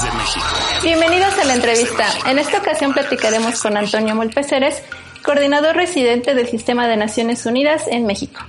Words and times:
desde 0.00 0.16
México. 0.16 0.46
Bienvenidos 0.82 1.38
a 1.38 1.44
la 1.44 1.54
entrevista. 1.54 2.06
En 2.26 2.38
esta 2.38 2.58
ocasión 2.58 2.92
platicaremos 2.92 3.60
con 3.60 3.76
Antonio 3.76 4.14
Molpeceres, 4.14 4.82
coordinador 5.22 5.76
residente 5.76 6.34
del 6.34 6.48
Sistema 6.48 6.88
de 6.88 6.96
Naciones 6.96 7.44
Unidas 7.46 7.84
en 7.86 8.06
México. 8.06 8.40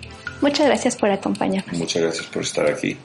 Muchas 0.42 0.68
gracias 0.68 0.96
por 0.96 1.12
acompañarnos. 1.12 1.78
Muchas 1.78 2.02
gracias 2.02 2.28
por 2.28 2.44
estar 2.44 2.68
aquí. 2.68 2.98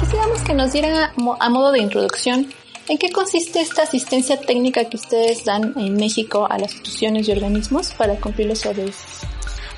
Quisiéramos 0.00 0.42
que 0.42 0.54
nos 0.54 0.72
diera 0.72 1.12
a 1.38 1.48
modo 1.50 1.72
de 1.72 1.78
introducción 1.78 2.52
en 2.88 2.98
qué 2.98 3.10
consiste 3.12 3.60
esta 3.60 3.82
asistencia 3.82 4.40
técnica 4.40 4.84
que 4.86 4.96
ustedes 4.96 5.44
dan 5.44 5.74
en 5.78 5.94
México 5.94 6.48
a 6.50 6.58
las 6.58 6.72
instituciones 6.72 7.28
y 7.28 7.32
organismos 7.32 7.92
para 7.92 8.16
cumplir 8.16 8.48
los 8.48 8.66
ODS. 8.66 9.29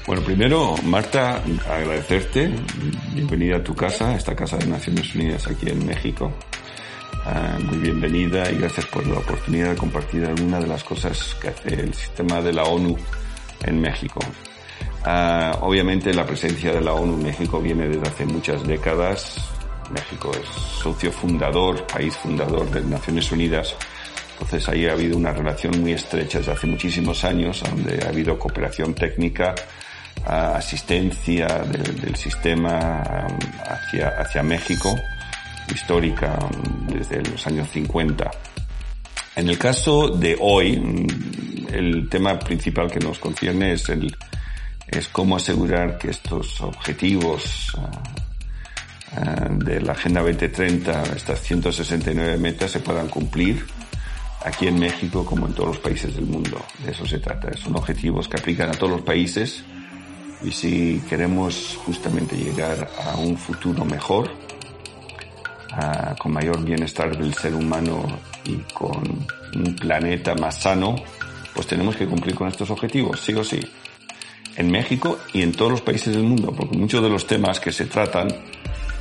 Bueno, 0.05 0.23
primero, 0.23 0.75
Marta, 0.83 1.41
agradecerte. 1.71 2.51
Bienvenida 3.15 3.59
a 3.59 3.63
tu 3.63 3.73
casa, 3.73 4.17
esta 4.17 4.35
Casa 4.35 4.57
de 4.57 4.67
Naciones 4.67 5.15
Unidas 5.15 5.47
aquí 5.47 5.71
en 5.71 5.87
México. 5.87 6.33
Ah, 7.25 7.57
muy 7.63 7.79
bienvenida 7.79 8.51
y 8.51 8.59
gracias 8.59 8.87
por 8.87 9.07
la 9.07 9.19
oportunidad 9.19 9.71
de 9.71 9.77
compartir 9.77 10.25
alguna 10.25 10.59
de 10.59 10.67
las 10.67 10.83
cosas 10.83 11.37
que 11.41 11.49
hace 11.49 11.75
el 11.75 11.95
sistema 11.95 12.43
de 12.43 12.53
la 12.53 12.65
ONU 12.65 12.97
en 13.63 13.81
México. 13.81 14.19
Ah, 15.05 15.57
obviamente 15.61 16.13
la 16.13 16.27
presencia 16.27 16.73
de 16.73 16.81
la 16.81 16.95
ONU 16.95 17.15
en 17.15 17.23
México 17.23 17.61
viene 17.61 17.87
desde 17.87 18.09
hace 18.09 18.27
muchas 18.27 18.67
décadas. 18.67 19.37
México 19.93 20.33
es 20.33 20.49
socio 20.83 21.13
fundador, 21.13 21.87
país 21.87 22.17
fundador 22.17 22.69
de 22.73 22.81
Naciones 22.81 23.31
Unidas. 23.31 23.77
Entonces 24.33 24.69
ahí 24.69 24.87
ha 24.87 24.93
habido 24.95 25.17
una 25.17 25.33
relación 25.33 25.81
muy 25.81 25.93
estrecha 25.93 26.39
desde 26.39 26.53
hace 26.53 26.67
muchísimos 26.67 27.23
años, 27.23 27.63
donde 27.63 28.05
ha 28.05 28.09
habido 28.09 28.37
cooperación 28.37 28.95
técnica, 28.95 29.55
asistencia 30.27 31.47
del, 31.47 32.17
sistema 32.17 33.03
um, 33.29 33.39
hacia, 33.69 34.09
hacia 34.21 34.43
México, 34.43 34.99
histórica 35.73 36.39
um, 36.41 36.87
desde 36.87 37.23
los 37.23 37.47
años 37.47 37.69
50. 37.71 38.31
En 39.37 39.49
el 39.49 39.59
caso 39.59 40.09
de 40.09 40.37
hoy, 40.41 40.77
mm, 40.79 41.75
el 41.75 42.09
tema 42.09 42.39
principal 42.39 42.91
que 42.91 43.01
nos 43.01 43.19
concierne 43.19 43.73
es 43.73 43.89
el, 43.89 44.15
es 44.87 45.09
cómo 45.09 45.37
asegurar 45.37 45.99
que 45.99 46.11
estos 46.11 46.61
objetivos 46.61 47.75
uh, 47.75 47.81
uh, 49.21 49.65
de 49.65 49.81
la 49.81 49.93
Agenda 49.93 50.21
2030, 50.21 51.03
estas 51.17 51.41
169 51.41 52.37
metas, 52.39 52.71
se 52.71 52.81
puedan 52.81 53.09
cumplir 53.09 53.65
aquí 54.45 54.67
en 54.67 54.79
México 54.79 55.25
como 55.25 55.47
en 55.47 55.55
todos 55.55 55.69
los 55.71 55.79
países 55.79 56.15
del 56.15 56.27
mundo. 56.27 56.65
De 56.85 56.93
eso 56.93 57.07
se 57.07 57.19
trata. 57.19 57.57
Son 57.57 57.75
objetivos 57.77 58.29
que 58.29 58.37
aplican 58.37 58.69
a 58.69 58.73
todos 58.73 58.93
los 58.93 59.03
países 59.03 59.65
y 60.45 60.51
si 60.51 61.03
queremos 61.09 61.79
justamente 61.85 62.37
llegar 62.37 62.91
a 63.05 63.17
un 63.17 63.37
futuro 63.37 63.85
mejor, 63.85 64.31
con 66.19 66.33
mayor 66.33 66.63
bienestar 66.65 67.17
del 67.17 67.35
ser 67.35 67.55
humano 67.55 68.05
y 68.45 68.57
con 68.75 69.03
un 69.55 69.77
planeta 69.77 70.35
más 70.35 70.63
sano, 70.63 70.97
pues 71.55 71.67
tenemos 71.67 71.97
que 71.97 72.07
cumplir 72.07 72.35
con 72.35 72.49
estos 72.49 72.71
objetivos, 72.71 73.21
sí 73.21 73.33
o 73.35 73.45
sí. 73.45 73.61
En 74.57 74.71
México 74.71 75.19
y 75.33 75.43
en 75.43 75.53
todos 75.53 75.71
los 75.71 75.81
países 75.81 76.15
del 76.15 76.25
mundo, 76.25 76.53
porque 76.53 76.77
muchos 76.77 77.03
de 77.03 77.09
los 77.09 77.27
temas 77.27 77.59
que 77.59 77.73
se 77.73 77.87
tratan 77.87 78.29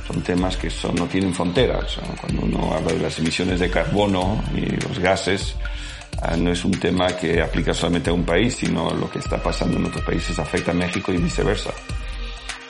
son 0.06 0.22
temas 0.22 0.56
que 0.56 0.70
son, 0.70 0.94
no 0.94 1.06
tienen 1.06 1.34
fronteras. 1.34 1.98
Cuando 2.20 2.42
uno 2.42 2.74
habla 2.74 2.92
de 2.92 3.00
las 3.00 3.18
emisiones 3.18 3.60
de 3.60 3.70
carbono 3.70 4.42
y 4.54 4.66
los 4.66 4.98
gases, 4.98 5.54
no 6.38 6.52
es 6.52 6.64
un 6.64 6.72
tema 6.72 7.08
que 7.16 7.40
aplica 7.40 7.74
solamente 7.74 8.10
a 8.10 8.12
un 8.12 8.24
país, 8.24 8.56
sino 8.56 8.90
lo 8.90 9.10
que 9.10 9.18
está 9.18 9.42
pasando 9.42 9.76
en 9.76 9.86
otros 9.86 10.04
países 10.04 10.38
afecta 10.38 10.70
a 10.70 10.74
México 10.74 11.12
y 11.12 11.16
viceversa. 11.16 11.72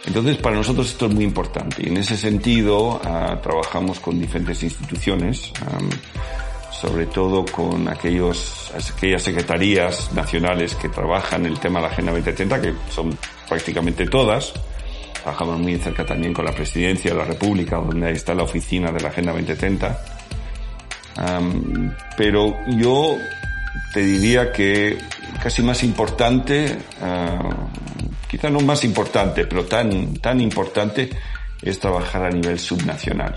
Entonces, 0.07 0.37
para 0.39 0.57
nosotros 0.57 0.89
esto 0.89 1.07
es 1.07 1.15
muy 1.15 1.25
importante 1.25 1.83
y 1.85 1.89
en 1.89 1.99
ese 1.99 2.17
sentido 2.17 3.01
ah, 3.05 3.39
trabajamos 3.41 4.01
con 4.01 4.19
diferentes 4.21 4.63
instituciones, 4.63 5.53
sobre 6.73 7.07
todo 7.07 7.45
con 7.45 7.89
aquellos, 7.89 8.73
aquellas 8.97 9.23
secretarías 9.23 10.13
nacionales 10.13 10.75
que 10.75 10.89
trabajan 10.89 11.47
el 11.47 11.61
tema 11.61 11.79
de 11.79 11.87
la 11.87 11.93
Agenda 11.93 12.13
2030, 12.13 12.61
que 12.61 12.75
son 12.91 13.17
prácticamente 13.49 14.07
todas. 14.07 14.53
Trabajamos 15.23 15.61
muy 15.61 15.77
cerca 15.79 16.05
también 16.05 16.35
con 16.35 16.45
la 16.45 16.53
Presidencia 16.53 17.13
de 17.13 17.19
la 17.19 17.25
República, 17.25 17.77
donde 17.77 18.11
está 18.11 18.35
la 18.35 18.43
oficina 18.43 18.91
de 18.91 19.01
la 19.01 19.11
Agenda 19.11 19.31
2030 19.31 20.23
pero 22.17 22.55
yo 22.69 23.17
te 23.93 24.01
diría 24.01 24.53
que 24.53 24.99
casi 25.43 25.63
más 25.63 25.83
importante, 25.83 26.79
quizá 28.29 28.51
no 28.51 28.61
más 28.61 28.85
importante, 28.85 29.47
pero 29.47 29.65
tan, 29.65 30.15
tan 30.15 30.41
importante 30.41 31.11
es 31.61 31.79
trabajar 31.79 32.25
a 32.25 32.31
nivel 32.31 32.59
subnacional 32.59 33.35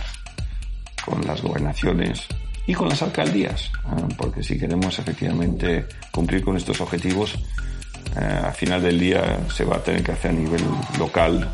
con 1.03 1.25
las 1.25 1.41
gobernaciones 1.41 2.25
y 2.67 2.73
con 2.73 2.89
las 2.89 3.01
alcaldías, 3.01 3.71
porque 4.17 4.41
si 4.41 4.57
queremos 4.57 4.97
efectivamente 4.97 5.85
cumplir 6.11 6.43
con 6.43 6.57
estos 6.57 6.81
objetivos, 6.81 7.35
a 8.15 8.51
final 8.51 8.81
del 8.81 8.99
día 8.99 9.39
se 9.53 9.65
va 9.65 9.77
a 9.77 9.83
tener 9.83 10.03
que 10.03 10.11
hacer 10.13 10.31
a 10.31 10.33
nivel 10.33 10.61
local. 10.97 11.49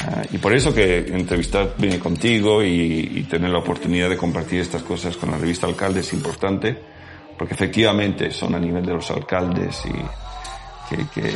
Ah, 0.00 0.22
y 0.32 0.38
por 0.38 0.52
eso 0.54 0.74
que 0.74 0.98
entrevistar 0.98 1.74
contigo 2.00 2.62
y, 2.62 3.26
tener 3.30 3.50
la 3.50 3.58
oportunidad 3.58 4.10
de 4.10 4.16
compartir 4.16 4.60
estas 4.60 4.82
cosas 4.82 5.16
con 5.16 5.30
la 5.30 5.38
revista 5.38 5.66
Alcalde 5.66 6.00
es 6.00 6.12
importante, 6.12 6.78
porque 7.36 7.54
efectivamente 7.54 8.30
son 8.30 8.54
a 8.54 8.58
nivel 8.58 8.84
de 8.84 8.94
los 8.94 9.10
alcaldes 9.10 9.82
y 9.86 9.92
que, 11.14 11.32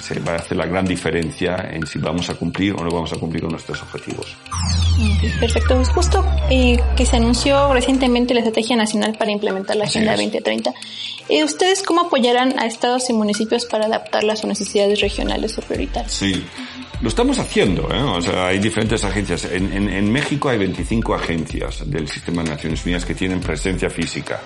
se 0.00 0.20
va 0.20 0.32
a 0.32 0.36
hacer 0.36 0.56
la 0.56 0.66
gran 0.66 0.84
diferencia 0.84 1.68
en 1.72 1.86
si 1.86 1.98
vamos 1.98 2.28
a 2.30 2.34
cumplir 2.34 2.72
o 2.74 2.84
no 2.84 2.90
vamos 2.90 3.12
a 3.12 3.16
cumplir 3.16 3.42
con 3.42 3.50
nuestros 3.50 3.82
objetivos. 3.82 4.36
Perfecto. 5.40 5.74
Pues 5.74 5.88
justo 5.88 6.24
eh, 6.50 6.80
que 6.96 7.04
se 7.04 7.16
anunció 7.16 7.72
recientemente 7.72 8.34
la 8.34 8.40
Estrategia 8.40 8.76
Nacional 8.76 9.16
para 9.18 9.30
implementar 9.30 9.76
la 9.76 9.84
Agenda 9.84 10.12
2030. 10.12 10.72
Eh, 11.28 11.44
¿Ustedes 11.44 11.82
cómo 11.82 12.02
apoyarán 12.02 12.58
a 12.58 12.66
estados 12.66 13.10
y 13.10 13.12
municipios 13.12 13.66
para 13.66 13.86
adaptarla 13.86 14.34
a 14.34 14.36
sus 14.36 14.46
necesidades 14.46 15.00
regionales 15.00 15.58
o 15.58 15.62
prioritarias? 15.62 16.12
Sí. 16.12 16.44
Lo 17.02 17.08
estamos 17.08 17.38
haciendo, 17.38 17.92
¿eh? 17.92 18.00
o 18.00 18.22
sea, 18.22 18.46
hay 18.46 18.58
diferentes 18.58 19.04
agencias. 19.04 19.44
En, 19.44 19.70
en, 19.70 19.90
en, 19.90 20.10
México 20.10 20.48
hay 20.48 20.56
25 20.56 21.14
agencias 21.14 21.90
del 21.90 22.08
Sistema 22.08 22.42
de 22.42 22.50
Naciones 22.50 22.82
Unidas 22.86 23.04
que 23.04 23.14
tienen 23.14 23.40
presencia 23.40 23.90
física. 23.90 24.40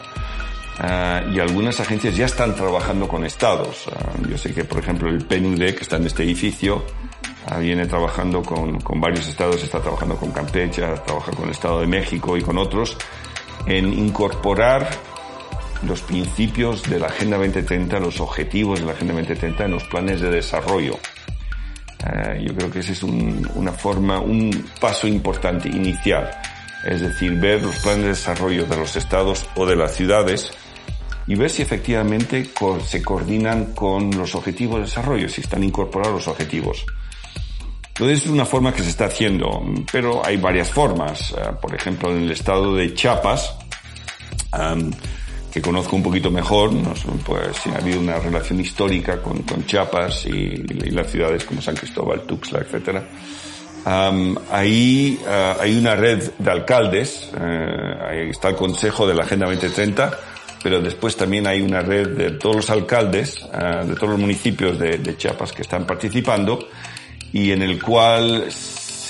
Uh, 0.80 1.30
y 1.34 1.41
algunas 1.41 1.78
agencias 1.78 2.16
ya 2.16 2.24
están 2.24 2.54
trabajando 2.54 3.06
con 3.06 3.26
estados. 3.26 3.86
Uh, 3.86 4.26
yo 4.26 4.38
sé 4.38 4.54
que, 4.54 4.64
por 4.64 4.78
ejemplo, 4.78 5.10
el 5.10 5.26
PNUD, 5.26 5.58
que 5.58 5.82
está 5.82 5.96
en 5.96 6.06
este 6.06 6.22
edificio, 6.22 6.86
uh, 7.52 7.58
viene 7.58 7.84
trabajando 7.84 8.42
con, 8.42 8.80
con, 8.80 8.98
varios 8.98 9.28
estados, 9.28 9.62
está 9.62 9.80
trabajando 9.80 10.16
con 10.16 10.30
Campeche, 10.30 10.80
trabaja 11.04 11.32
con 11.32 11.44
el 11.44 11.50
Estado 11.50 11.80
de 11.80 11.86
México 11.86 12.34
y 12.34 12.41
con 12.41 12.56
otros, 12.56 12.96
en 13.66 13.92
incorporar 13.92 14.88
los 15.82 16.00
principios 16.00 16.82
de 16.88 16.98
la 16.98 17.08
Agenda 17.08 17.36
2030, 17.36 18.00
los 18.00 18.18
objetivos 18.18 18.80
de 18.80 18.86
la 18.86 18.92
Agenda 18.92 19.12
2030 19.12 19.64
en 19.66 19.70
los 19.72 19.84
planes 19.84 20.22
de 20.22 20.30
desarrollo. 20.30 20.98
Yo 22.41 22.54
creo 22.54 22.70
que 22.70 22.78
ese 22.78 22.92
es 22.92 23.02
un, 23.02 23.47
una 23.54 23.72
forma, 23.72 24.18
un 24.18 24.66
paso 24.80 25.06
importante 25.06 25.68
inicial. 25.68 26.30
Es 26.86 27.02
decir, 27.02 27.38
ver 27.38 27.62
los 27.62 27.76
planes 27.80 28.02
de 28.02 28.08
desarrollo 28.08 28.64
de 28.64 28.76
los 28.78 28.97
estados 28.97 29.47
o 29.54 29.66
de 29.66 29.76
las 29.76 29.94
ciudades 29.94 30.50
y 31.30 31.36
ver 31.36 31.48
si 31.48 31.62
efectivamente 31.62 32.50
se 32.84 33.02
coordinan 33.02 33.66
con 33.66 34.10
los 34.18 34.34
objetivos 34.34 34.78
de 34.78 34.86
desarrollo, 34.86 35.28
si 35.28 35.42
están 35.42 35.62
incorporados 35.62 36.12
los 36.12 36.26
objetivos. 36.26 36.84
Entonces 37.91 38.24
es 38.24 38.26
una 38.26 38.44
forma 38.44 38.74
que 38.74 38.82
se 38.82 38.88
está 38.88 39.04
haciendo, 39.04 39.62
pero 39.92 40.26
hay 40.26 40.38
varias 40.38 40.70
formas. 40.70 41.30
Eh, 41.30 41.36
por 41.62 41.72
ejemplo, 41.72 42.10
en 42.10 42.24
el 42.24 42.32
estado 42.32 42.74
de 42.74 42.92
Chiapas, 42.94 43.54
que 45.52 45.62
conozco 45.62 45.94
un 45.94 46.02
poquito 46.02 46.32
mejor, 46.32 46.72
pues 47.24 47.64
ha 47.68 47.78
habido 47.78 48.00
una 48.00 48.18
relación 48.18 48.58
histórica 48.58 49.22
con, 49.22 49.42
con 49.42 49.64
Chiapas 49.64 50.26
y, 50.26 50.56
las 50.91 51.12
ciudades 51.12 51.44
como 51.44 51.62
San 51.62 51.76
Cristóbal, 51.76 52.22
Tuxtla, 52.22 52.58
etcétera. 52.58 53.06
ahí 54.50 55.20
uh, 55.24 55.60
hay 55.62 55.78
una 55.78 55.94
red 55.94 56.28
de 56.36 56.50
alcaldes, 56.50 57.30
uh, 57.34 58.04
ahí 58.04 58.30
está 58.30 58.48
el 58.48 58.56
Consejo 58.56 59.06
de 59.06 59.15
la 59.15 59.22
Agenda 59.22 59.47
2030, 59.47 60.18
pero 60.62 60.80
después 60.80 61.16
también 61.16 61.47
hay 61.47 61.62
una 61.62 61.80
red 61.80 62.09
de 62.09 62.30
todos 62.33 62.57
los 62.57 62.71
alcaldes, 62.71 63.42
uh, 63.42 63.86
de 63.86 63.95
todos 63.95 64.10
los 64.10 64.18
municipios 64.18 64.78
de, 64.78 64.98
de, 64.98 65.16
Chiapas 65.16 65.53
que 65.53 65.62
están 65.62 65.86
participando 65.86 66.68
y 67.33 67.53
en 67.53 67.62
el 67.62 67.83
cual 67.83 68.48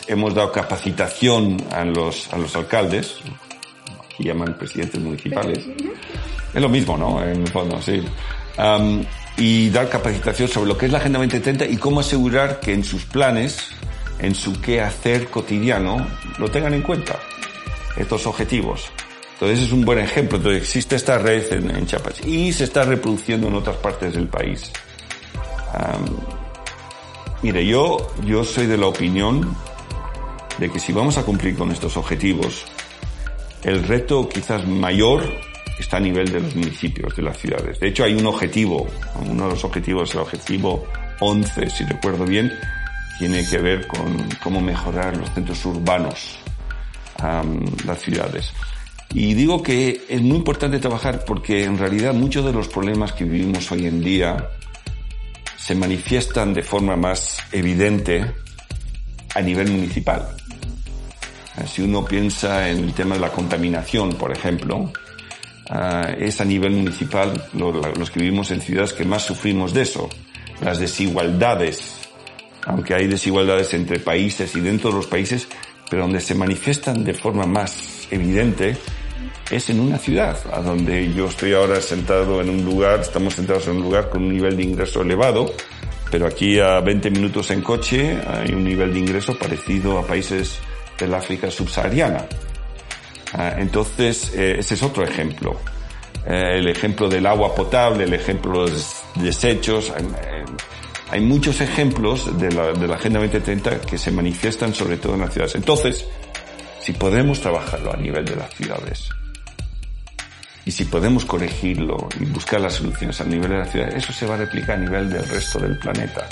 hemos 0.06 0.34
dado 0.34 0.52
capacitación 0.52 1.56
a 1.72 1.84
los, 1.84 2.32
a 2.32 2.38
los 2.38 2.54
alcaldes, 2.56 3.16
que 4.16 4.24
llaman 4.24 4.56
presidentes 4.58 5.00
municipales, 5.00 5.66
es 6.52 6.60
lo 6.60 6.68
mismo, 6.68 6.96
¿no? 6.96 7.22
En 7.22 7.42
el 7.42 7.48
fondo, 7.48 7.80
sí. 7.80 8.02
y 9.36 9.70
dar 9.70 9.88
capacitación 9.88 10.48
sobre 10.48 10.68
lo 10.68 10.76
que 10.76 10.86
es 10.86 10.92
la 10.92 10.98
Agenda 10.98 11.18
2030 11.20 11.66
y 11.66 11.76
cómo 11.76 12.00
asegurar 12.00 12.60
que 12.60 12.72
en 12.72 12.84
sus 12.84 13.04
planes, 13.04 13.70
en 14.18 14.34
su 14.34 14.60
qué 14.60 14.80
hacer 14.80 15.28
cotidiano, 15.28 16.06
lo 16.38 16.50
tengan 16.50 16.74
en 16.74 16.82
cuenta, 16.82 17.18
estos 17.96 18.26
objetivos. 18.26 18.90
Entonces 19.40 19.66
es 19.66 19.72
un 19.72 19.86
buen 19.86 19.98
ejemplo. 19.98 20.36
Entonces 20.36 20.60
existe 20.60 20.96
esta 20.96 21.16
red 21.16 21.50
en, 21.50 21.74
en 21.74 21.86
Chiapas 21.86 22.20
y 22.26 22.52
se 22.52 22.64
está 22.64 22.84
reproduciendo 22.84 23.48
en 23.48 23.54
otras 23.54 23.76
partes 23.76 24.14
del 24.14 24.28
país. 24.28 24.70
mire, 27.42 27.64
yo, 27.64 28.06
yo 28.26 28.44
soy 28.44 28.66
de 28.66 28.76
la 28.76 28.86
opinión 28.86 29.56
de 30.58 30.70
que 30.70 30.78
si 30.78 30.92
vamos 30.92 31.16
a 31.16 31.22
cumplir 31.22 31.56
con 31.56 31.72
estos 31.72 31.96
objetivos, 31.96 32.66
el 33.62 33.82
reto 33.88 34.28
quizás 34.28 34.66
mayor 34.66 35.24
está 35.78 35.96
a 35.96 36.00
nivel 36.00 36.30
de 36.30 36.40
los 36.40 36.54
municipios, 36.54 37.16
de 37.16 37.22
las 37.22 37.38
ciudades. 37.38 37.80
De 37.80 37.88
hecho, 37.88 38.04
hay 38.04 38.14
un 38.14 38.26
objetivo, 38.26 38.86
uno 39.26 39.44
de 39.44 39.50
los 39.52 39.64
objetivos, 39.64 40.14
el 40.14 40.20
objetivo 40.20 40.84
11, 41.20 41.70
si 41.70 41.84
recuerdo 41.84 42.26
bien, 42.26 42.52
tiene 43.18 43.46
que 43.48 43.56
ver 43.56 43.86
con 43.86 44.28
cómo 44.42 44.60
mejorar 44.60 45.16
los 45.16 45.30
centros 45.30 45.64
urbanos, 45.64 46.38
las 47.86 48.02
ciudades. 48.02 48.52
Y 49.12 49.34
digo 49.34 49.62
que 49.62 50.04
es 50.08 50.22
muy 50.22 50.36
importante 50.36 50.78
trabajar 50.78 51.24
porque 51.24 51.64
en 51.64 51.78
realidad 51.78 52.14
muchos 52.14 52.44
de 52.44 52.52
los 52.52 52.68
problemas 52.68 53.12
que 53.12 53.24
vivimos 53.24 53.70
hoy 53.72 53.86
en 53.86 54.00
día 54.00 54.50
se 55.56 55.74
manifiestan 55.74 56.54
de 56.54 56.62
forma 56.62 56.96
más 56.96 57.38
evidente 57.52 58.24
a 59.34 59.40
nivel 59.40 59.70
municipal. 59.70 60.28
Si 61.66 61.82
uno 61.82 62.04
piensa 62.04 62.70
en 62.70 62.84
el 62.84 62.94
tema 62.94 63.16
de 63.16 63.20
la 63.20 63.30
contaminación, 63.30 64.14
por 64.14 64.32
ejemplo, 64.32 64.92
ah, 65.68 66.08
es 66.16 66.40
a 66.40 66.44
nivel 66.44 66.72
municipal 66.72 67.44
los 67.52 68.10
que 68.10 68.20
vivimos 68.20 68.50
en 68.52 68.60
ciudades 68.60 68.92
que 68.92 69.04
más 69.04 69.22
sufrimos 69.22 69.74
de 69.74 69.82
eso. 69.82 70.08
Las 70.62 70.78
desigualdades, 70.78 72.08
aunque 72.64 72.94
hay 72.94 73.08
desigualdades 73.08 73.74
entre 73.74 73.98
países 73.98 74.54
y 74.54 74.60
dentro 74.60 74.90
de 74.90 74.96
los 74.96 75.06
países, 75.06 75.48
pero 75.90 76.02
donde 76.02 76.20
se 76.20 76.34
manifiestan 76.34 77.04
de 77.04 77.14
forma 77.14 77.44
más 77.44 78.06
evidente 78.10 78.76
es 79.50 79.68
en 79.70 79.80
una 79.80 79.98
ciudad, 79.98 80.38
a 80.52 80.60
donde 80.60 81.12
yo 81.12 81.26
estoy 81.26 81.52
ahora 81.54 81.80
sentado 81.80 82.40
en 82.40 82.50
un 82.50 82.64
lugar, 82.64 83.00
estamos 83.00 83.34
sentados 83.34 83.66
en 83.66 83.76
un 83.76 83.82
lugar 83.82 84.08
con 84.08 84.22
un 84.22 84.32
nivel 84.32 84.56
de 84.56 84.62
ingreso 84.62 85.02
elevado, 85.02 85.52
pero 86.10 86.26
aquí 86.26 86.58
a 86.58 86.80
20 86.80 87.10
minutos 87.10 87.50
en 87.50 87.62
coche 87.62 88.18
hay 88.26 88.52
un 88.52 88.64
nivel 88.64 88.92
de 88.92 89.00
ingreso 89.00 89.36
parecido 89.38 89.98
a 89.98 90.06
países 90.06 90.58
del 90.98 91.14
África 91.14 91.50
subsahariana. 91.50 92.26
Ah, 93.32 93.54
entonces, 93.58 94.32
eh, 94.34 94.56
ese 94.58 94.74
es 94.74 94.82
otro 94.82 95.04
ejemplo. 95.04 95.56
Eh, 96.26 96.58
el 96.58 96.68
ejemplo 96.68 97.08
del 97.08 97.26
agua 97.26 97.54
potable, 97.54 98.04
el 98.04 98.14
ejemplo 98.14 98.64
de 98.64 98.72
los 98.72 99.02
desechos. 99.14 99.92
Hay, 101.10 101.20
muchos 101.20 101.60
ejemplos 101.60 102.38
de 102.38 102.52
la, 102.52 102.72
de 102.72 102.86
la 102.86 102.94
Agenda 102.94 103.20
2030 103.20 103.80
que 103.80 103.98
se 103.98 104.12
manifiestan 104.12 104.74
sobre 104.74 104.96
todo 104.96 105.14
en 105.14 105.20
las 105.20 105.32
ciudades. 105.32 105.54
Entonces, 105.54 106.06
si 106.80 106.92
podemos 106.92 107.40
trabajarlo 107.40 107.92
a 107.92 107.96
nivel 107.96 108.24
de 108.24 108.36
las 108.36 108.54
ciudades, 108.54 109.08
y 110.64 110.70
si 110.70 110.84
podemos 110.84 111.24
corregirlo 111.24 112.08
y 112.20 112.24
buscar 112.26 112.60
las 112.60 112.74
soluciones 112.74 113.20
a 113.20 113.24
nivel 113.24 113.50
de 113.50 113.58
la 113.58 113.66
ciudad, 113.66 113.88
eso 113.96 114.12
se 114.12 114.26
va 114.26 114.34
a 114.34 114.38
replicar 114.38 114.78
a 114.78 114.82
nivel 114.82 115.10
del 115.10 115.26
resto 115.26 115.58
del 115.58 115.78
planeta. 115.78 116.28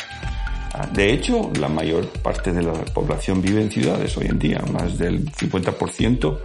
Ah, 0.74 0.86
de 0.92 1.12
hecho, 1.12 1.50
la 1.58 1.68
mayor 1.68 2.06
parte 2.08 2.52
de 2.52 2.62
la 2.62 2.72
población 2.72 3.40
vive 3.40 3.62
en 3.62 3.70
ciudades 3.70 4.16
hoy 4.16 4.26
en 4.26 4.38
día, 4.38 4.62
más 4.70 4.98
del 4.98 5.30
50%, 5.32 6.38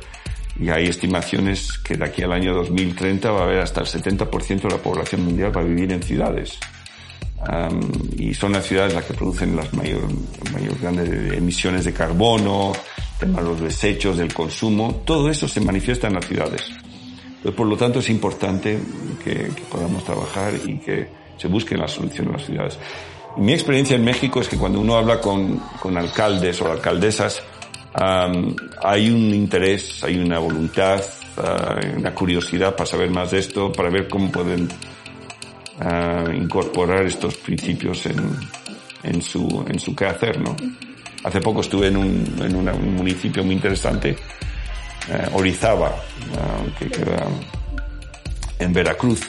y 0.60 0.70
hay 0.70 0.86
estimaciones 0.86 1.78
que 1.80 1.98
de 1.98 2.06
aquí 2.06 2.24
al 2.24 2.32
año 2.32 2.54
2030 2.54 3.32
va 3.32 3.42
a 3.42 3.44
haber 3.44 3.60
hasta 3.60 3.82
el 3.82 3.88
70% 3.88 4.62
de 4.62 4.70
la 4.70 4.78
población 4.78 5.26
mundial 5.26 5.56
va 5.56 5.62
a 5.62 5.64
vivir 5.64 5.92
en 5.92 6.02
ciudades. 6.02 6.58
y 8.18 8.34
son 8.34 8.54
las 8.54 8.66
ciudades 8.66 8.94
las 8.94 9.04
que 9.04 9.14
producen 9.14 9.56
las 9.56 9.74
mayor, 9.74 10.02
mayor 10.54 10.80
grandes 10.80 11.34
emisiones 11.34 11.84
de 11.84 11.94
carbono, 11.94 12.72
de 13.26 13.42
los 13.42 13.62
desechos, 13.62 14.18
del 14.18 14.34
consumo, 14.34 15.02
todo 15.06 15.30
eso 15.30 15.48
se 15.48 15.62
manifiesta 15.62 16.08
en 16.08 16.16
las 16.16 16.26
ciudades. 16.26 16.72
Por 17.56 17.68
lo 17.68 17.76
tanto, 17.76 18.00
es 18.00 18.10
importante 18.10 18.80
que, 19.24 19.52
podamos 19.70 20.04
trabajar 20.04 20.54
y 20.66 20.78
que 20.78 21.08
se 21.38 21.48
busquen 21.48 21.80
las 21.80 21.92
soluciones 21.92 22.28
en 22.28 22.34
las 22.34 22.46
ciudades. 22.46 22.80
mi 23.38 23.52
experiencia 23.52 23.96
en 23.96 24.04
México 24.04 24.40
es 24.40 24.48
que 24.48 24.58
cuando 24.58 24.80
uno 24.80 24.96
habla 24.96 25.20
con, 25.20 25.58
con 25.82 25.98
alcaldes 25.98 26.62
o 26.62 26.72
alcaldesas, 26.72 27.44
hay 28.82 29.10
un 29.10 29.34
interés, 29.34 30.04
hay 30.04 30.18
una 30.18 30.40
voluntad, 30.40 31.02
uh, 31.38 32.00
una 32.00 32.14
curiosidad 32.14 32.76
para 32.76 32.88
saber 32.88 33.10
más 33.10 33.32
de 33.32 33.40
esto, 33.40 33.72
para 33.72 33.90
ver 33.90 34.08
cómo 34.08 34.32
pueden 34.32 34.68
uh, 35.80 36.32
incorporar 36.32 37.06
estos 37.06 37.36
principios 37.36 38.06
en, 38.06 38.36
en, 39.04 39.22
su, 39.22 39.64
en 39.68 39.80
su 39.80 39.96
quehacer, 39.96 40.42
¿no? 40.42 40.56
Hace 41.24 41.40
poco 41.42 41.62
estuve 41.62 41.88
en 41.88 41.98
un, 41.98 42.96
municipio 42.96 43.44
muy 43.44 43.56
interesante 43.56 44.16
eh, 45.10 45.28
Orizaba, 45.34 45.96
que 46.78 46.88
queda 46.90 47.26
en 48.60 48.74
Veracruz. 48.74 49.22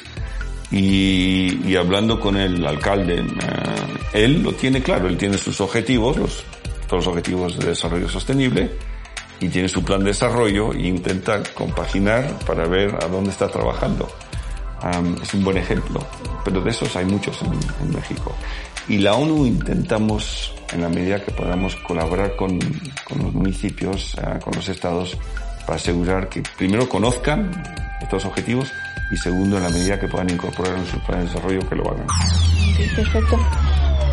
Y, 0.70 1.76
hablando 1.76 2.18
con 2.18 2.36
el 2.36 2.66
alcalde, 2.66 3.18
eh, 3.18 4.24
él 4.24 4.42
lo 4.42 4.52
tiene 4.54 4.82
claro, 4.82 5.08
él 5.08 5.16
tiene 5.16 5.38
sus 5.38 5.60
objetivos, 5.60 6.16
todos 6.88 7.04
los 7.04 7.06
objetivos 7.06 7.58
de 7.58 7.68
desarrollo 7.68 8.08
sostenible, 8.08 8.70
y 9.40 9.48
tiene 9.48 9.68
su 9.68 9.84
plan 9.84 10.00
de 10.00 10.06
desarrollo 10.06 10.72
e 10.72 10.86
intenta 10.86 11.42
compaginar 11.54 12.38
para 12.46 12.66
ver 12.66 12.96
a 13.02 13.06
dónde 13.08 13.30
está 13.30 13.48
trabajando. 13.48 14.08
es 15.22 15.34
un 15.34 15.44
buen 15.44 15.58
ejemplo, 15.58 16.04
pero 16.44 16.60
de 16.60 16.70
esos 16.70 16.94
hay 16.96 17.04
muchos 17.04 17.40
en, 17.42 17.90
México. 17.92 18.34
Y 18.88 18.98
la 18.98 19.14
ONU 19.14 19.46
intentamos, 19.46 20.52
en 20.72 20.82
la 20.82 20.88
medida 20.88 21.22
que 21.22 21.32
podamos, 21.32 21.76
colaborar 21.76 22.36
con, 22.36 22.58
con 23.04 23.22
los 23.22 23.32
municipios, 23.32 24.14
eh, 24.18 24.38
con 24.42 24.54
los 24.54 24.68
estados, 24.68 25.16
para 25.60 25.76
asegurar 25.76 26.28
que 26.28 26.42
primero 26.56 26.88
conozcan 26.88 27.50
estos 28.02 28.24
objetivos 28.26 28.68
y 29.10 29.16
segundo, 29.16 29.56
en 29.56 29.62
la 29.62 29.70
medida 29.70 29.98
que 29.98 30.08
puedan 30.08 30.30
incorporar 30.30 30.76
en 30.76 30.86
sus 30.86 31.00
planes 31.02 31.26
de 31.26 31.34
desarrollo, 31.34 31.68
que 31.68 31.74
lo 31.76 31.90
hagan. 31.90 32.06
perfecto. 32.96 33.38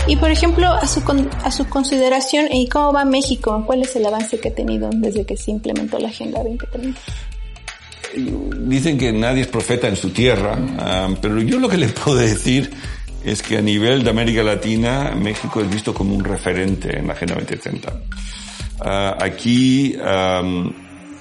Y 0.07 0.15
por 0.15 0.31
ejemplo, 0.31 0.67
a 0.67 0.87
su, 0.87 1.01
a 1.43 1.51
su 1.51 1.67
consideración, 1.67 2.51
¿y 2.51 2.67
cómo 2.67 2.93
va 2.93 3.05
México? 3.05 3.63
¿Cuál 3.65 3.83
es 3.83 3.95
el 3.95 4.05
avance 4.05 4.39
que 4.39 4.49
ha 4.49 4.55
tenido 4.55 4.89
desde 4.93 5.25
que 5.25 5.37
se 5.37 5.51
implementó 5.51 5.99
la 5.99 6.09
Agenda 6.09 6.39
2030? 6.39 6.99
Dicen 8.67 8.97
que 8.97 9.13
nadie 9.13 9.41
es 9.41 9.47
profeta 9.47 9.87
en 9.87 9.95
su 9.95 10.09
tierra, 10.09 10.57
ah, 10.79 11.09
pero 11.21 11.39
yo 11.41 11.59
lo 11.59 11.69
que 11.69 11.77
le 11.77 11.87
puedo 11.87 12.17
decir 12.17 12.71
es 13.23 13.41
que 13.41 13.57
a 13.57 13.61
nivel 13.61 14.03
de 14.03 14.09
América 14.09 14.43
Latina, 14.43 15.13
México 15.15 15.61
es 15.61 15.69
visto 15.69 15.93
como 15.93 16.15
un 16.15 16.23
referente 16.23 16.97
en 16.97 17.07
la 17.07 17.13
Agenda 17.13 17.35
2030. 17.35 17.93
Ah, 18.83 19.17
aquí 19.19 19.95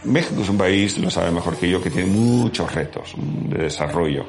México 0.05 0.43
es 0.43 0.49
un 0.49 0.57
país, 0.57 0.97
lo 0.99 1.11
sabe 1.11 1.31
mejor 1.31 1.57
que 1.57 1.69
yo, 1.69 1.83
que 1.83 1.91
tiene 1.91 2.09
muchos 2.09 2.73
retos 2.75 3.15
de 3.17 3.65
desarrollo. 3.65 4.25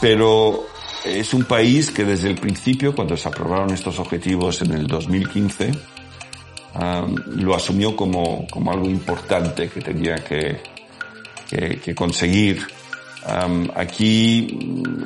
pero 0.00 0.66
es 1.04 1.32
un 1.32 1.44
país 1.44 1.90
que 1.90 2.04
desde 2.04 2.28
el 2.28 2.36
principio, 2.36 2.94
cuando 2.94 3.16
se 3.16 3.28
aprobaron 3.28 3.70
estos 3.72 3.98
objetivos 3.98 4.62
en 4.62 4.72
el 4.72 4.86
2015, 4.86 5.70
lo 7.36 7.54
asumió 7.54 7.96
como, 7.96 8.46
como, 8.50 8.72
algo 8.72 8.86
importante 8.86 9.68
que 9.68 9.80
tenía 9.80 10.16
que, 10.16 10.60
que, 11.48 11.94
conseguir. 11.94 12.66
Aquí 13.74 14.58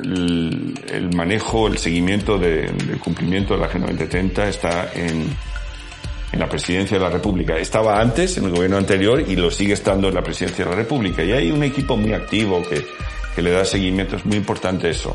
el, 0.03 0.73
el, 0.87 1.15
manejo, 1.15 1.67
el 1.67 1.77
seguimiento 1.77 2.37
de, 2.37 2.71
del 2.71 2.99
cumplimiento 2.99 3.53
de 3.53 3.59
la 3.59 3.65
Agenda 3.67 3.87
2030 3.87 4.49
está 4.49 4.91
en 4.93 5.33
en 6.33 6.39
la 6.39 6.49
presidencia 6.49 6.97
de 6.97 7.03
la 7.03 7.11
República. 7.11 7.55
Estaba 7.57 8.01
antes, 8.01 8.37
en 8.37 8.45
el 8.45 8.51
gobierno 8.51 8.77
anterior, 8.77 9.21
y 9.21 9.35
lo 9.35 9.51
sigue 9.51 9.73
estando 9.73 10.07
en 10.09 10.15
la 10.15 10.23
presidencia 10.23 10.65
de 10.65 10.71
la 10.71 10.77
República. 10.77 11.23
Y 11.23 11.31
hay 11.31 11.51
un 11.51 11.63
equipo 11.63 11.95
muy 11.95 12.11
activo 12.13 12.61
que, 12.67 12.83
que 13.35 13.41
le 13.41 13.51
da 13.51 13.63
seguimiento. 13.63 14.15
Es 14.15 14.25
muy 14.25 14.37
importante 14.37 14.89
eso. 14.89 15.13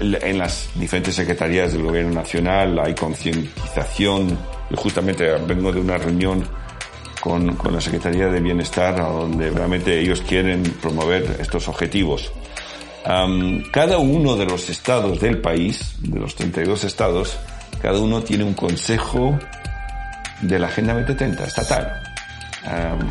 en 0.00 0.38
las 0.38 0.70
diferentes 0.74 1.14
secretarías 1.14 1.72
del 1.72 1.84
gobierno 1.84 2.12
nacional 2.12 2.80
hay 2.80 2.94
concientización. 2.94 4.36
Justamente 4.74 5.30
vengo 5.46 5.70
de 5.70 5.80
una 5.80 5.98
reunión 5.98 6.44
con, 7.22 7.56
la 7.72 7.80
Secretaría 7.80 8.26
de 8.26 8.40
Bienestar, 8.40 8.96
donde 8.96 9.48
realmente 9.48 9.96
ellos 10.00 10.22
quieren 10.22 10.64
promover 10.82 11.36
estos 11.38 11.68
objetivos. 11.68 12.32
cada 13.72 13.98
uno 13.98 14.36
de 14.36 14.44
los 14.44 14.68
estados 14.68 15.20
del 15.20 15.38
país, 15.38 15.94
de 16.00 16.18
los 16.18 16.34
32 16.34 16.82
estados, 16.82 17.38
cada 17.80 18.00
uno 18.00 18.22
tiene 18.24 18.42
un 18.42 18.54
consejo 18.54 19.38
de 20.40 20.58
la 20.58 20.66
Agenda 20.66 20.94
2030 20.94 21.44
estatal. 21.44 22.02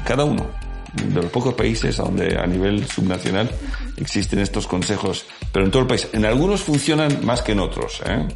cada 0.03 0.25
uno 0.25 0.45
de 0.93 1.21
los 1.21 1.31
pocos 1.31 1.53
países 1.53 1.95
donde 1.95 2.37
a 2.37 2.45
nivel 2.45 2.85
subnacional 2.85 3.49
existen 3.95 4.39
estos 4.39 4.67
consejos, 4.67 5.25
pero 5.53 5.63
en 5.63 5.71
todo 5.71 5.83
el 5.83 5.87
país. 5.87 6.09
En 6.11 6.25
algunos 6.25 6.61
funcionan 6.63 7.25
más 7.25 7.41
que 7.41 7.53
en 7.53 7.61
otros. 7.61 8.01
¿eh? 8.05 8.27